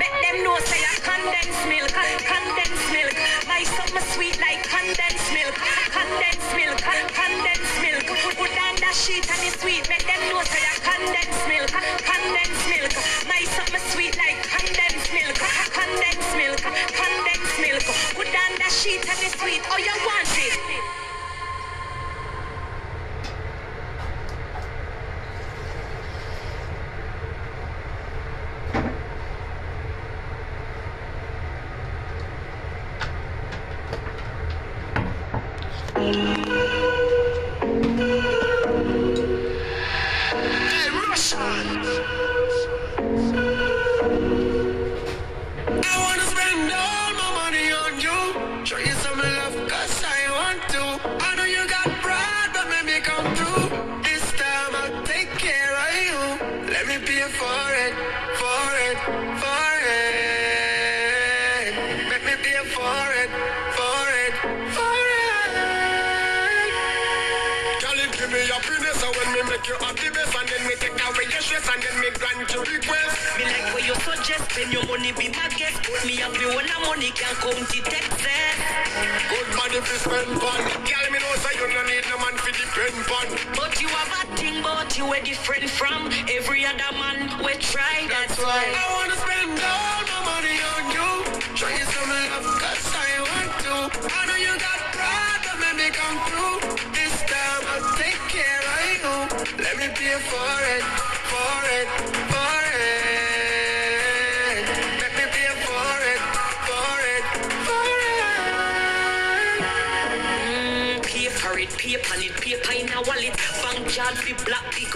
[0.00, 1.92] Make them know say I condensed milk,
[2.24, 3.14] condensed milk.
[3.44, 5.56] My summer sweet like condensed milk,
[5.92, 6.80] condensed milk,
[7.12, 7.59] condensed
[9.00, 9.88] sheet and it's sweet.
[9.88, 11.72] Make them know say I condensed milk,
[12.04, 12.92] condensed milk.
[13.24, 15.40] My summer sweet like condensed milk,
[15.72, 16.60] condensed milk,
[16.92, 17.84] condensed milk.
[18.12, 19.62] Put down that sheet and it's sweet.
[19.72, 20.69] Oh, you want it?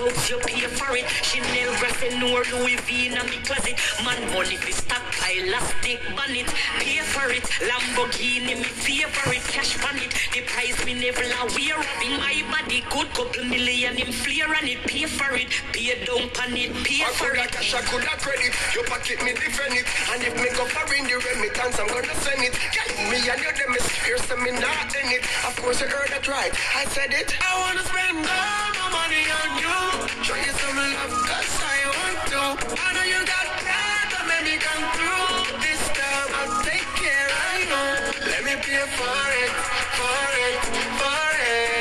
[0.05, 1.07] You pay for it.
[1.25, 3.77] Chanel Graffe nor Louis V in me closet.
[4.05, 6.49] Man money fi stockpile, elastic bonnet.
[6.79, 9.45] Pay for it, Lamborghini me favorite.
[9.49, 11.57] Cash on it, the price me never of.
[12.05, 12.44] In my
[12.75, 14.79] body, good couple million him flare on it.
[14.87, 17.53] Pay for it, pay down on it, pay I for coulda it.
[17.53, 18.53] cash, I coulda credit.
[18.75, 19.87] Your pocket me defend it.
[20.13, 22.55] And if me go foreign, the remittance, I'm gonna send it.
[22.75, 25.23] Girl, me and you, them is fierce, and me not in it.
[25.47, 26.53] Of course, you heard that right.
[26.75, 27.35] I said it.
[27.41, 29.77] I wanna spend all my money on you.
[30.25, 32.43] Show you some love, cause I want to.
[32.75, 35.63] I know you got pride, but let me come through.
[35.63, 37.83] This time I'll take care of you.
[38.31, 39.53] Let me pay for it,
[39.99, 40.61] for it,
[40.99, 41.74] for it.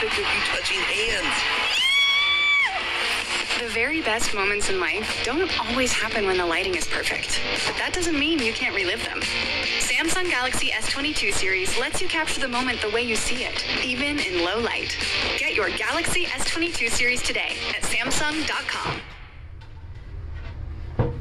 [0.00, 1.34] Picture of you touching hands.
[3.60, 7.40] The very best moments in life don't always happen when the lighting is perfect.
[7.66, 9.20] But that doesn't mean you can't relive them.
[9.78, 14.18] Samsung Galaxy S22 series lets you capture the moment the way you see it, even
[14.18, 14.96] in low light.
[15.38, 19.00] Get your Galaxy S22 series today at Samsung.com.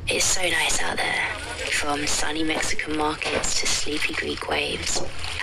[0.08, 1.30] It's so nice out there,
[1.72, 5.02] from sunny Mexican markets to sleepy Greek waves.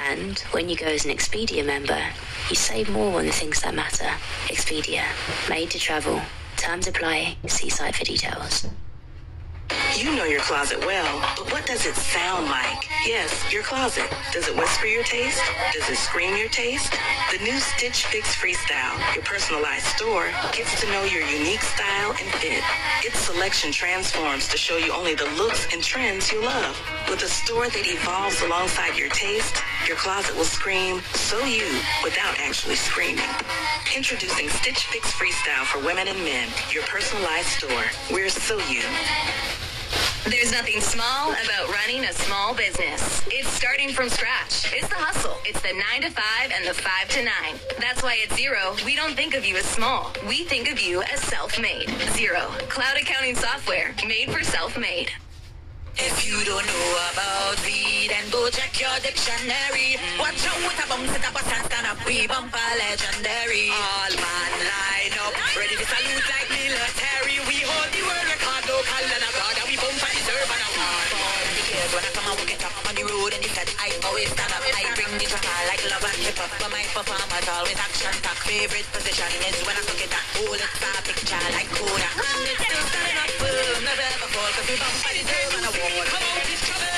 [0.09, 2.03] And when you go as an Expedia member,
[2.51, 4.11] you save more on the things that matter.
[4.49, 5.05] Expedia,
[5.49, 6.21] made to travel.
[6.57, 7.37] Terms apply.
[7.47, 8.67] See site for details.
[9.97, 12.89] You know your closet well, but what does it sound like?
[13.05, 14.09] Yes, your closet.
[14.33, 15.43] Does it whisper your taste?
[15.73, 16.95] Does it scream your taste?
[17.33, 22.31] The new Stitch Fix Freestyle, your personalized store, gets to know your unique style and
[22.41, 22.63] fit.
[23.05, 26.81] Its selection transforms to show you only the looks and trends you love.
[27.09, 31.67] With a store that evolves alongside your taste, your closet will scream, so you,
[32.05, 33.29] without actually screaming.
[33.95, 37.85] Introducing Stitch Fix Freestyle for women and men, your personalized store.
[38.11, 38.83] We're so you.
[40.29, 43.25] There's nothing small about running a small business.
[43.29, 44.69] It's starting from scratch.
[44.73, 45.37] It's the hustle.
[45.47, 47.33] It's the 9 to 5 and the 5 to 9.
[47.81, 50.13] That's why at Xero, we don't think of you as small.
[50.29, 51.89] We think of you as self-made.
[52.13, 55.11] Xero, cloud accounting software made for self-made.
[55.97, 59.97] If you don't know about V, then go check your dictionary.
[60.21, 63.73] Watch out with a bum, set up a stand, stand up, we bumper legendary.
[63.73, 67.41] All man line up, ready to salute like military.
[67.49, 69.60] We hold the world record, and abroad, and we
[71.91, 74.31] Because when I come, I will get up on the road and instead I always
[74.31, 74.63] stand up.
[74.63, 78.39] I bring the trauma like love and hip hop, but my performance always action pack.
[78.47, 82.15] Favorite position is when I cook it that whole star picture like Kodak.
[82.15, 86.07] And it's still standing up never ever fall, cause we bumper deserve an award.
[86.15, 86.90] Come out this.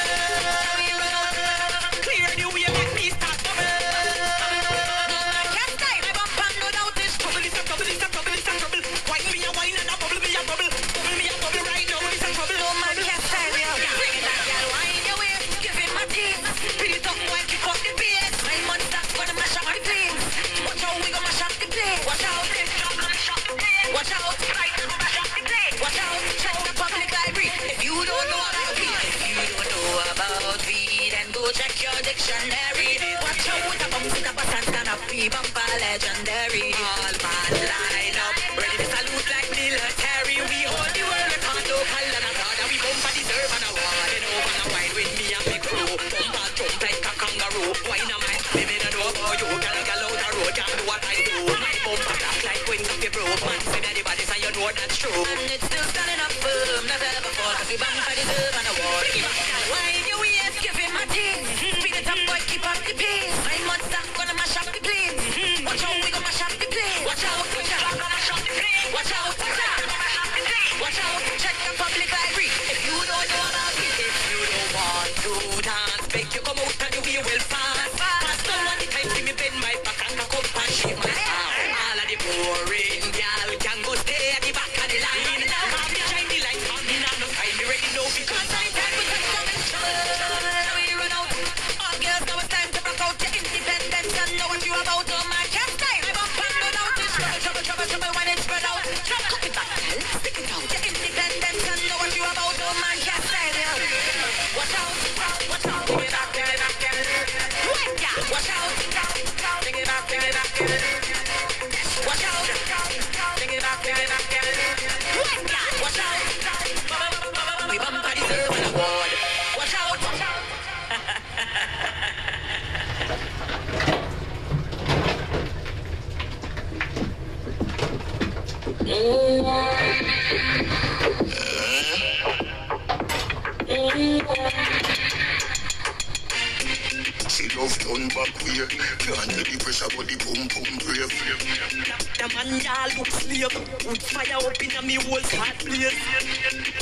[144.93, 145.97] Me whole start blaze.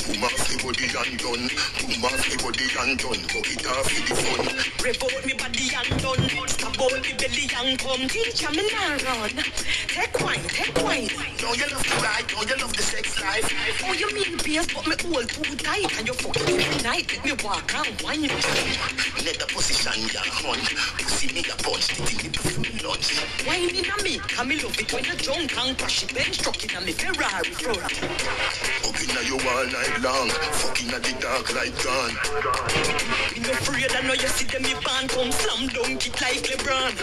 [0.03, 1.45] Boom off the body and done.
[1.79, 3.21] Boom off the body and done.
[3.31, 4.45] Buck it off for the fun.
[4.83, 6.47] Rev out me body and done.
[6.47, 8.03] Stab out me belly and come.
[8.11, 9.31] Teacher me now run.
[9.87, 11.07] Take wine, take wine.
[11.39, 12.27] Now you love the ride.
[12.35, 13.47] Now you love the sex life.
[13.87, 15.87] Oh, you mean beers, but me hold too tight.
[15.97, 17.07] And you fucking every night.
[17.15, 18.27] Let me walk and wine.
[19.23, 20.59] Let the position ya hun.
[20.99, 21.95] Pussy me a punch.
[21.95, 22.30] The thing
[22.99, 23.47] you do me lunch.
[23.47, 24.19] Wine in a me.
[24.61, 26.13] Love it when you drunk and crash it.
[26.13, 28.03] Bench truck in a me Ferrari front.
[28.85, 30.29] Up in you all night long.
[30.29, 32.15] Fucking at the dark light gone.
[33.33, 36.43] Me no afraid, I know you see them, me band come slam dunk it like
[36.51, 36.93] LeBron.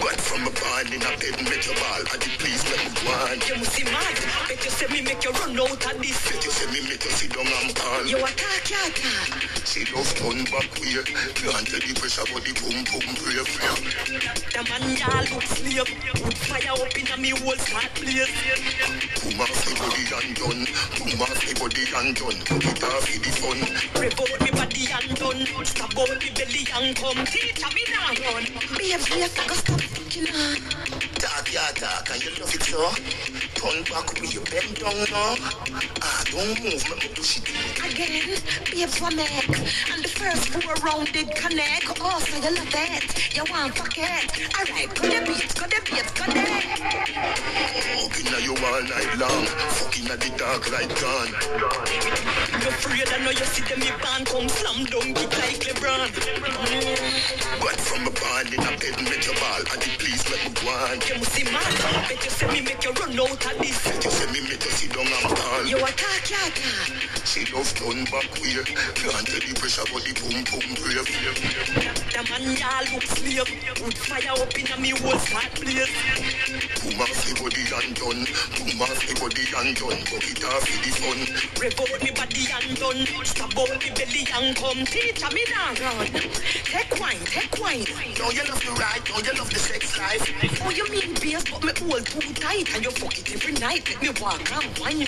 [0.00, 2.02] But from a band in a bed, make your ball.
[2.12, 3.36] I did please let me go on.
[3.46, 4.47] You must see mad,
[4.78, 6.18] say me make you run out of this.
[6.30, 8.06] Bet you say me make you sit down and call.
[8.06, 9.66] You attack, you attack.
[9.66, 11.02] She love turn back way.
[11.34, 13.50] Can't tell the pressure but the pum pum brave.
[14.54, 15.90] The man ya look slave.
[16.22, 18.30] Wood fire up in a me whole start blaze.
[19.18, 20.62] Boom off the body and done.
[20.94, 22.38] Boom off the body and done.
[22.46, 23.58] Buck it off for the fun.
[23.98, 25.42] Rev out me body and done.
[25.66, 27.20] Stab out me belly and come.
[27.26, 28.46] Teacher me now run.
[28.78, 30.62] Babes, we have to go stop fucking on.
[31.18, 32.78] Talk ya talk and you love it so.
[33.58, 35.34] Turn back with you bend down now.
[36.02, 37.48] Ah, don't move, me push it.
[37.84, 38.36] Again,
[38.70, 39.48] babes we make.
[39.92, 41.86] And the first four round did connect.
[42.00, 43.02] Oh, so you love that.
[43.34, 44.28] You want fuck it.
[44.58, 46.78] Alright, put the beat, cut the beat, connect.
[47.96, 49.46] Fucking at you all night long.
[49.78, 51.32] Fucking at the dark light gone.
[52.60, 56.10] You afraid, I know you see them, me band come slam dunk it like LeBron.
[57.60, 59.62] But from a band in a bed, make your ball.
[59.70, 61.00] I did please let me go on.
[61.06, 63.84] You must see mad, bet you say me make you run out of this.
[63.84, 65.64] Bet you say me make you sit down and call.
[65.64, 66.58] You you attack.
[67.24, 68.58] She love turn back way.
[68.98, 71.06] Can't tell the pressure but the pum pum brave.
[72.10, 73.46] The man ya look slave.
[73.78, 75.92] Wood fire up in a me whole start blaze.
[76.82, 78.22] Boom off the body and done.
[78.58, 80.00] Boom off the body and done.
[80.10, 81.20] Buck it off for the fun.
[81.62, 83.02] Rev out me body and done.
[83.22, 84.82] Stab out me belly and come.
[84.88, 86.10] Teacher me now run.
[86.10, 87.86] Take wine, take wine.
[88.18, 89.04] Now you love the ride.
[89.14, 90.26] Now you love the sex life.
[90.64, 92.74] Oh, you mean beers, but me hold too tight.
[92.74, 93.86] And you fuck it every night.
[93.86, 94.98] Let me walk and wine.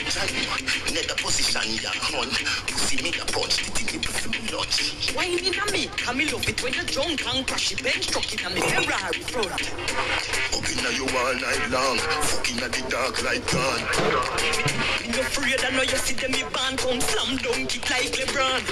[0.94, 2.28] Let the position ya hun.
[2.66, 3.64] Pussy me a punch.
[3.64, 5.14] The thing you do for me lunch.
[5.14, 5.88] Wine in a me.
[5.96, 7.74] Come me love it when you drunk and crash.
[7.82, 9.62] Bench truck in a me Ferrari front.
[10.56, 11.98] Up in you all night long.
[11.98, 13.82] Fucking at the dark light gone.
[15.04, 18.62] You afraid, I know you see them, me band come slam dunk it like LeBron.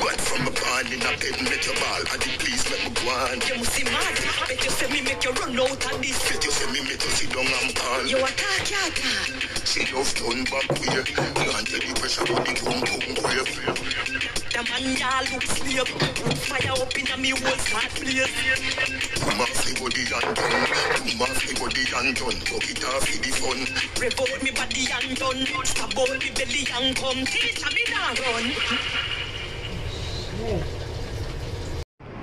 [0.00, 1.12] But from a band in a
[1.44, 2.02] make your ball.
[2.10, 3.40] I did please let me go on.
[3.46, 4.16] You must see mad,
[4.48, 6.18] bet you say me make you run out of this.
[6.28, 8.06] Bet you say me make you sit down and call.
[8.06, 9.17] You attack, you attack.
[9.18, 10.68] Back.
[10.68, 13.50] Can't take the pressure drum grave.
[14.52, 15.44] The man y'all look
[16.38, 17.66] fire up in a me place.
[17.72, 18.14] Body
[20.08, 21.58] and done.
[21.58, 22.38] Body and done.
[22.46, 23.58] Fuck it off the fun.
[24.42, 25.42] Me body and done.
[25.64, 27.20] Stab out me belly and come.
[27.74, 28.44] Me now run.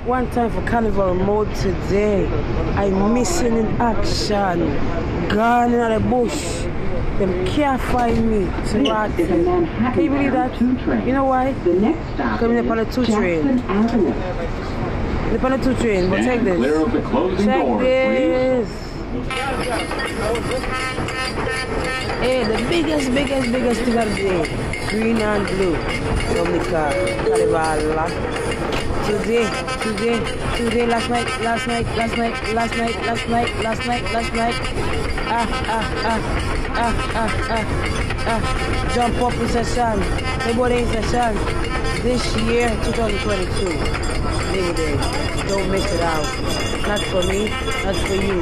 [0.05, 2.25] One time for carnival mode today.
[2.75, 4.59] I'm missing in action.
[5.29, 6.65] Gone in the bush.
[7.19, 8.43] Them can't find me.
[8.61, 9.15] It's rats.
[9.15, 10.59] Can you believe that?
[10.59, 11.53] You know why?
[12.39, 13.57] Coming up on a two train.
[15.31, 16.59] The on a two train, but check this.
[17.45, 18.69] Check this.
[22.19, 24.87] Hey, the biggest, biggest, biggest thing of the day.
[24.89, 25.75] Green and blue.
[26.35, 26.91] From the car.
[27.23, 28.09] Carnival.
[29.05, 29.45] Today,
[29.83, 30.19] today,
[30.57, 34.55] today, last night, last night, last night, last night, last night, last night, last night.
[35.27, 37.65] Ah, ah, ah ah, ah, ah,
[38.27, 38.91] ah.
[38.93, 40.01] Jump up in session.
[40.41, 41.35] Everybody in session.
[42.03, 43.65] This year, 2022.
[44.51, 44.95] Labor Day.
[45.47, 46.25] Don't miss it out.
[46.87, 47.49] Not for me,
[47.83, 48.41] not for you.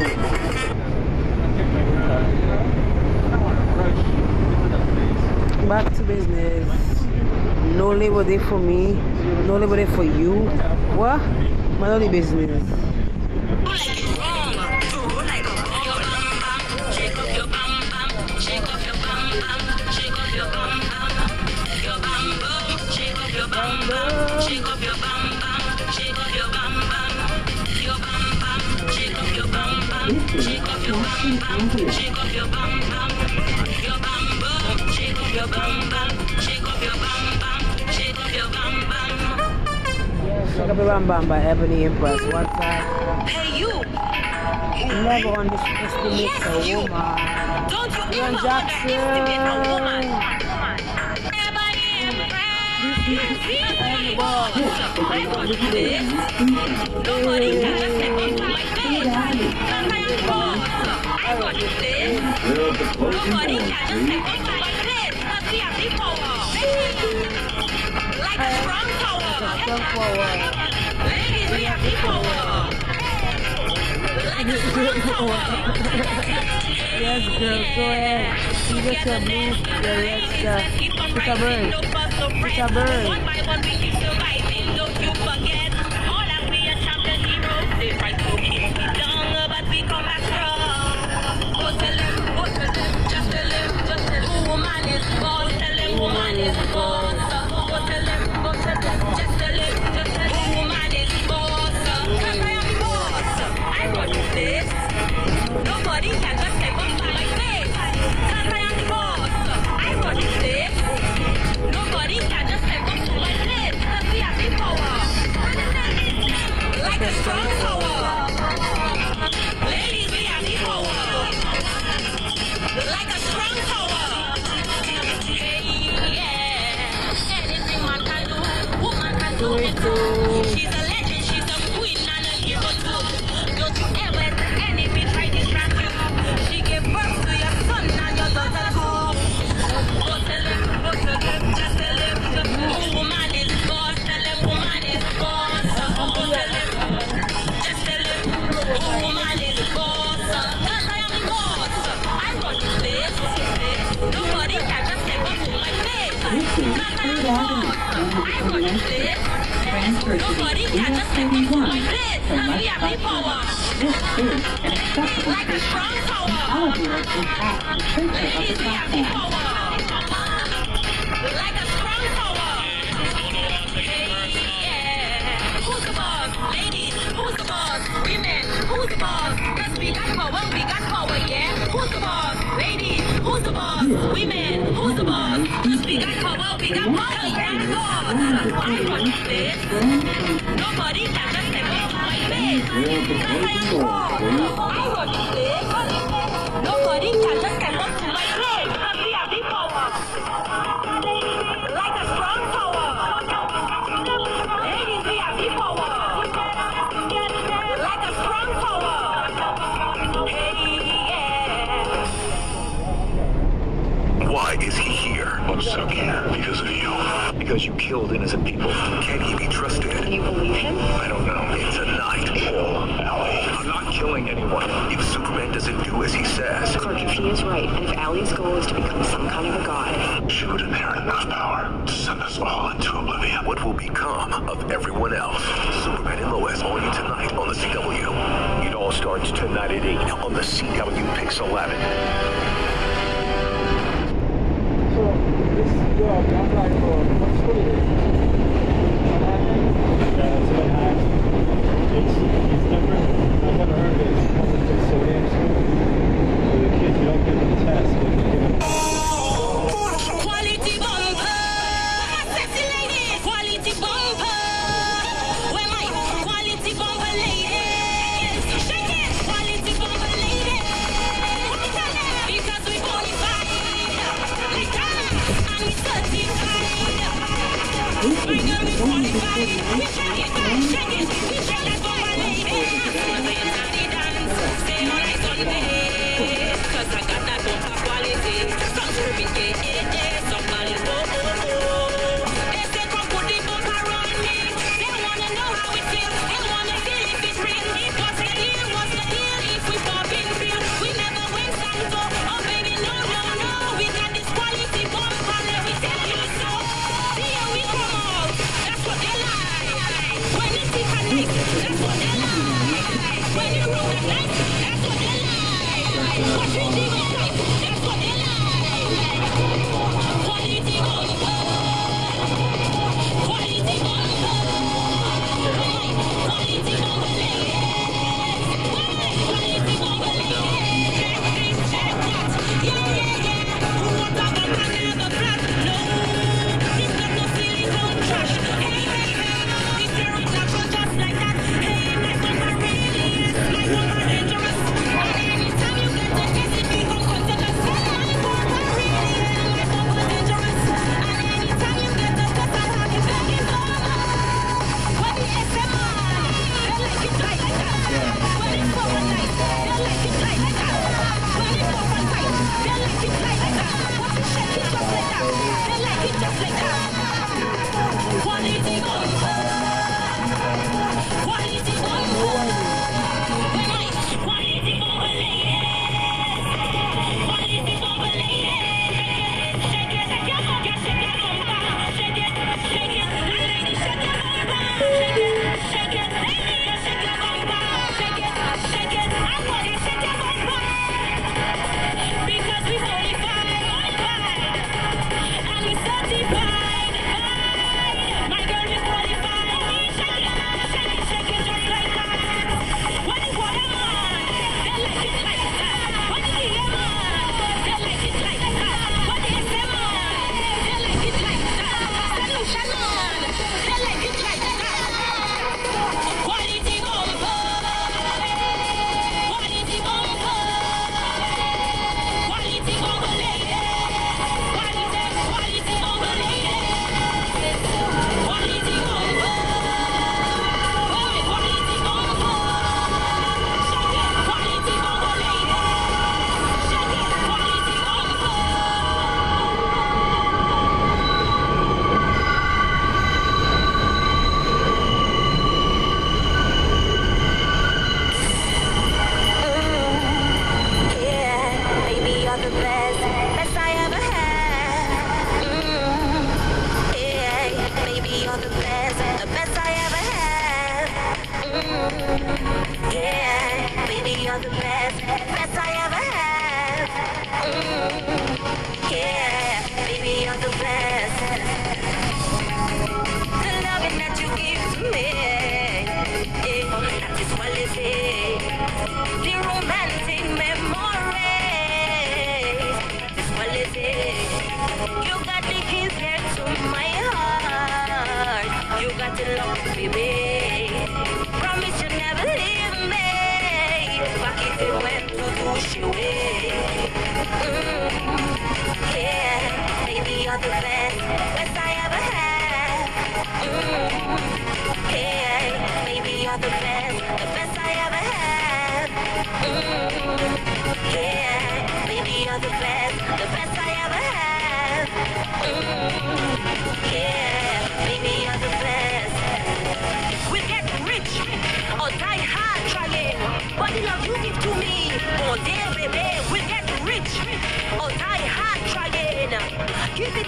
[5.69, 7.03] Back to business.
[7.75, 8.93] No labor day for me.
[9.47, 10.33] No labor day for you.
[10.97, 11.19] What?
[11.79, 12.82] My only business.
[40.73, 42.19] Huckabee Ram Bam by Ebony Empress.
[42.33, 43.29] What's up?
[43.29, 43.69] Hey, you!
[45.03, 46.77] Never underestimate yes, a you.
[46.77, 47.69] woman.
[47.69, 50.03] Don't you Ron ever underestimate a woman.
[51.43, 51.85] Nobody
[53.21, 53.69] can say
[55.45, 55.99] like this.
[57.05, 58.09] Nobody can say
[58.41, 58.93] like this.
[65.23, 67.32] Not the people
[69.65, 70.39] go forward.
[71.51, 71.89] We have to
[76.99, 78.25] yes, girl, go ahead.
[78.69, 80.33] You just move the rest.
[81.15, 81.71] It's a bird.
[82.45, 83.72] It's a bird.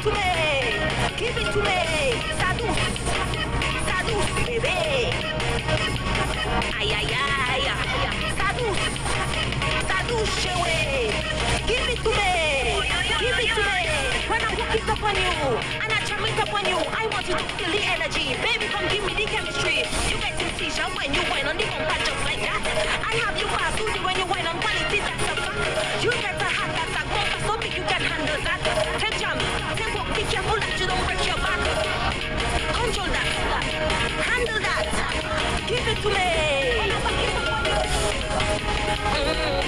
[0.06, 0.22] to me.
[1.18, 1.82] Give it to me.
[2.38, 2.68] Sadu.
[3.90, 5.10] Sadu, bebé.
[6.78, 7.62] Ay, ay, ay.
[8.38, 8.68] Sadu.
[9.90, 10.78] Sadu, chewe.
[11.66, 12.32] Give it to me.
[13.18, 13.82] Give it to me.
[14.30, 15.38] When I'm hooked up on you
[15.82, 18.38] and I jam it up on you, I want you to feel the energy.
[18.46, 19.90] Baby, come give me the chemistry.
[20.10, 22.62] You get sensation when you wine on the bumper just like that.
[23.10, 26.04] I have you fast, when you wine on quality, that's a fact.
[26.04, 26.45] You get
[30.86, 31.60] you don't break your back.
[32.78, 33.26] Control that,
[34.30, 34.86] handle that.
[35.68, 36.30] Give it to me.
[39.16, 39.66] Mm,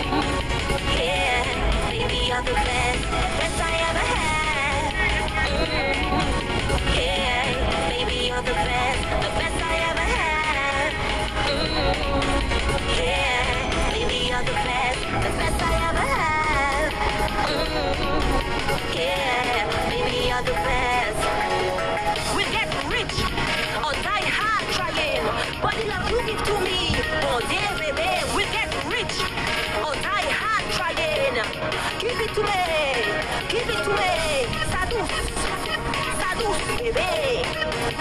[0.99, 1.41] yeah,
[1.89, 4.93] baby, you're the best, The best I ever had.
[5.49, 6.05] Mm,
[6.95, 7.45] yeah,
[7.89, 10.91] baby, you're the best, the best I ever had.
[11.49, 11.97] Mm,
[13.01, 16.89] yeah, baby, you're the best, the best I ever had.
[18.93, 20.96] Yeah, baby, you're the best.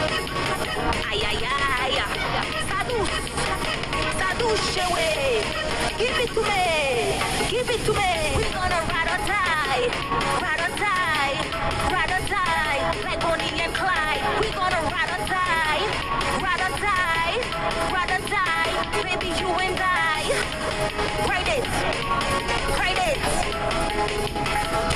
[0.06, 1.92] Ay, ay, ay.
[2.70, 3.10] Sadus,
[4.20, 5.10] sadus, shewe.
[5.98, 6.64] Give it to me,
[7.50, 8.12] give it to me.
[8.36, 9.82] We're gonna ride or die,
[10.42, 11.34] ride or die,
[11.90, 12.78] ride or die.
[13.04, 14.22] Like Bonnie and Clyde.
[14.40, 15.82] We're gonna ride or die,
[16.44, 17.34] ride or die,
[17.94, 18.72] ride or die.
[19.02, 20.22] Baby, you and I.
[21.28, 21.64] Write it,
[22.78, 23.18] write it.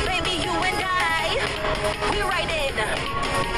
[0.06, 1.26] Baby, you and I.
[2.12, 3.49] We riding, we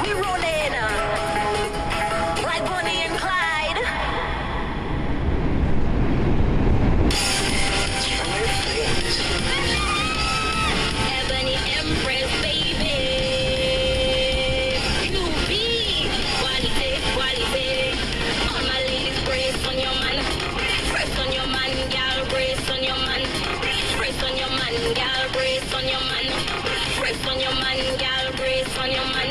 [28.82, 29.30] on your man.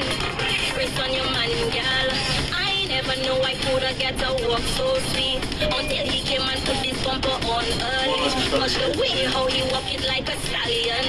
[0.73, 2.07] Brace on your man, gal.
[2.55, 6.79] I never know I coulda get a walk so sweet until he came and put
[6.79, 8.31] this bumper on early.
[8.55, 11.03] Watch the way how he walk it like a stallion.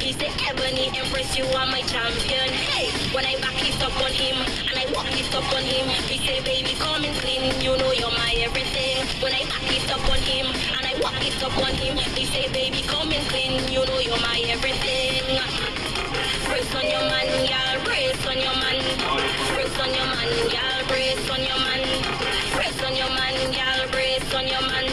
[0.00, 2.48] he's the Ebony Empress, you are my champion.
[2.64, 5.84] Hey, when I back it up on him and I walk it up on him,
[6.08, 7.44] he say, baby, come and clean.
[7.60, 9.04] You know you're my everything.
[9.20, 12.24] When I back it up on him and I walk it up on him, he
[12.24, 13.60] say, baby, come and clean.
[13.68, 15.71] You know you're my everything.
[16.62, 17.82] Brace on your man, y'all.
[17.82, 18.78] Brace on your man.
[19.50, 20.86] Brace on your man, y'all.
[20.86, 21.82] Brace on your man.
[22.54, 23.90] Brace on your man, y'all.
[23.90, 24.86] Brace on your man.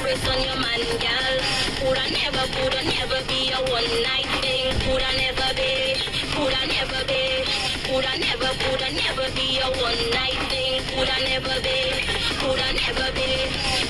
[0.00, 1.36] Brace on your man, y'all.
[1.76, 4.72] Coulda never, coulda never be a one night thing.
[4.80, 5.92] Coulda never be.
[6.32, 7.44] Coulda never be.
[7.84, 10.80] Coulda never, coulda never be a one night thing.
[10.88, 12.00] Coulda never be.
[12.40, 13.28] Coulda never be.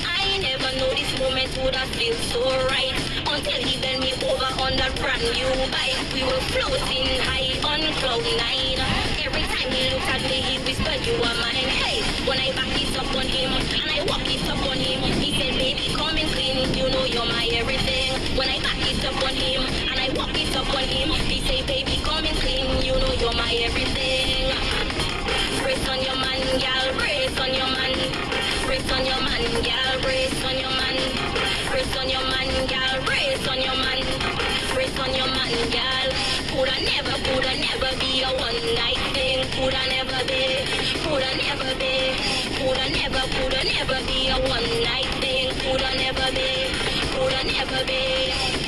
[0.03, 4.77] I never know this moment would have feel so right he bent me over on
[4.77, 5.99] that brand new bike.
[6.13, 8.79] We were floating high on cloud nine.
[9.19, 12.71] Every time he looked at me, he whispered, "You are mine." Hey, when I back
[12.79, 16.15] it up on him and I walk it up on him, he said, "Baby, come
[16.15, 16.73] and clean.
[16.77, 19.61] You know you're my everything." When I back it up on him
[19.91, 22.81] and I walk it up on him, he say, "Baby, come and clean.
[22.87, 24.47] You know you're my everything."
[25.61, 27.14] Brace on your man, gal.
[28.85, 29.99] Brace on your man, gal.
[30.01, 30.97] Brace on your man.
[31.71, 33.01] Brace on your man, gal.
[33.03, 34.05] Brace on your man.
[34.75, 36.09] Brace on your man, gal.
[36.53, 39.41] Coulda never, coulda never be a one night thing.
[39.57, 40.61] Coulda never be.
[41.01, 42.13] Coulda never be.
[42.61, 45.49] Coulda never, coulda never be a one night thing.
[45.65, 46.69] Coulda never be.
[47.09, 48.64] Coulda never be.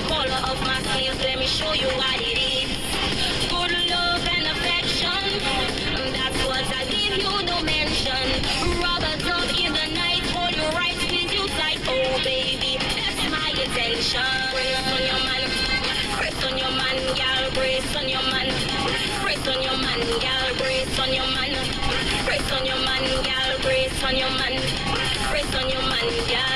[0.00, 2.70] The collar of my sleeves, let me show you what it is.
[3.48, 5.22] Good love and affection,
[6.12, 8.26] that's what I give you, no mention.
[8.80, 13.50] Robert up in the night, hold you right, squeeze you tight, oh baby, that's my
[13.50, 14.24] attention.
[14.54, 15.42] Brace on your man,
[16.18, 18.48] brace on your man, gal, brace on your man,
[19.22, 21.52] brace on your man, gal, brace on your man,
[22.24, 24.54] brace on your man, gal, brace on your man,
[25.30, 26.49] brace on your man, gal.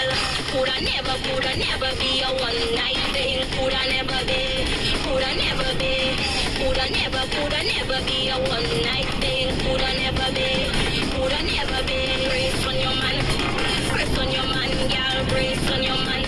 [0.54, 3.42] Coulda never, coulda never be a one night thing.
[3.58, 4.62] Coulda never be,
[5.02, 6.14] coulda never be,
[6.62, 9.50] coulda never, coulda never be a one night thing.
[9.66, 10.70] Coulda never be,
[11.10, 11.98] coulda never be.
[12.30, 13.18] Brace on your man,
[13.90, 16.22] brace on your man, gal, brace on your man,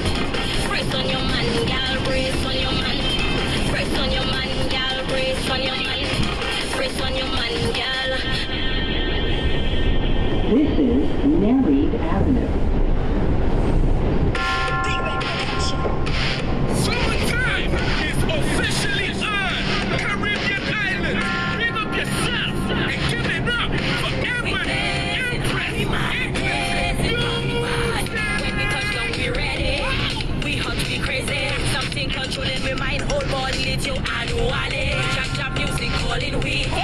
[0.67, 2.99] brace on your man, gal, brace on your man,
[3.71, 6.03] brace on your man, gal, brace on your man,
[6.75, 8.11] brace on your man, gal.
[10.51, 12.66] This is Married Avenue.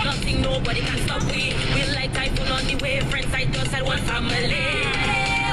[0.04, 1.54] Nothing, nobody can stop we.
[1.74, 3.00] We like the way.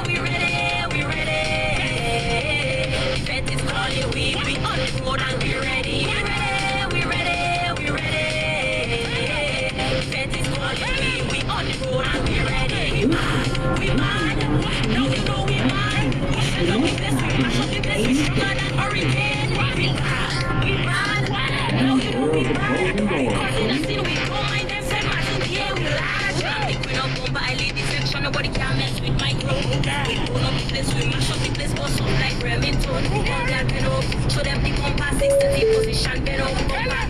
[0.07, 1.41] We ready, we ready.
[3.25, 5.97] Fete is calling, we we on the road and we ready.
[6.07, 8.25] We ready, we ready, we ready.
[10.11, 12.83] Fete is calling, we we on the road and we ready.
[12.93, 14.37] We mad, we mad.
[14.89, 16.07] Now you know we mad.
[16.35, 19.38] We shall up the we we stronger than hurricane.
[27.55, 29.57] Lead detection, nobody can mess with my crew.
[30.07, 33.03] We burn up the place, we mash up the place, bust up like Remington.
[34.29, 37.09] Show them the compass, 6 to the position, been up, bumper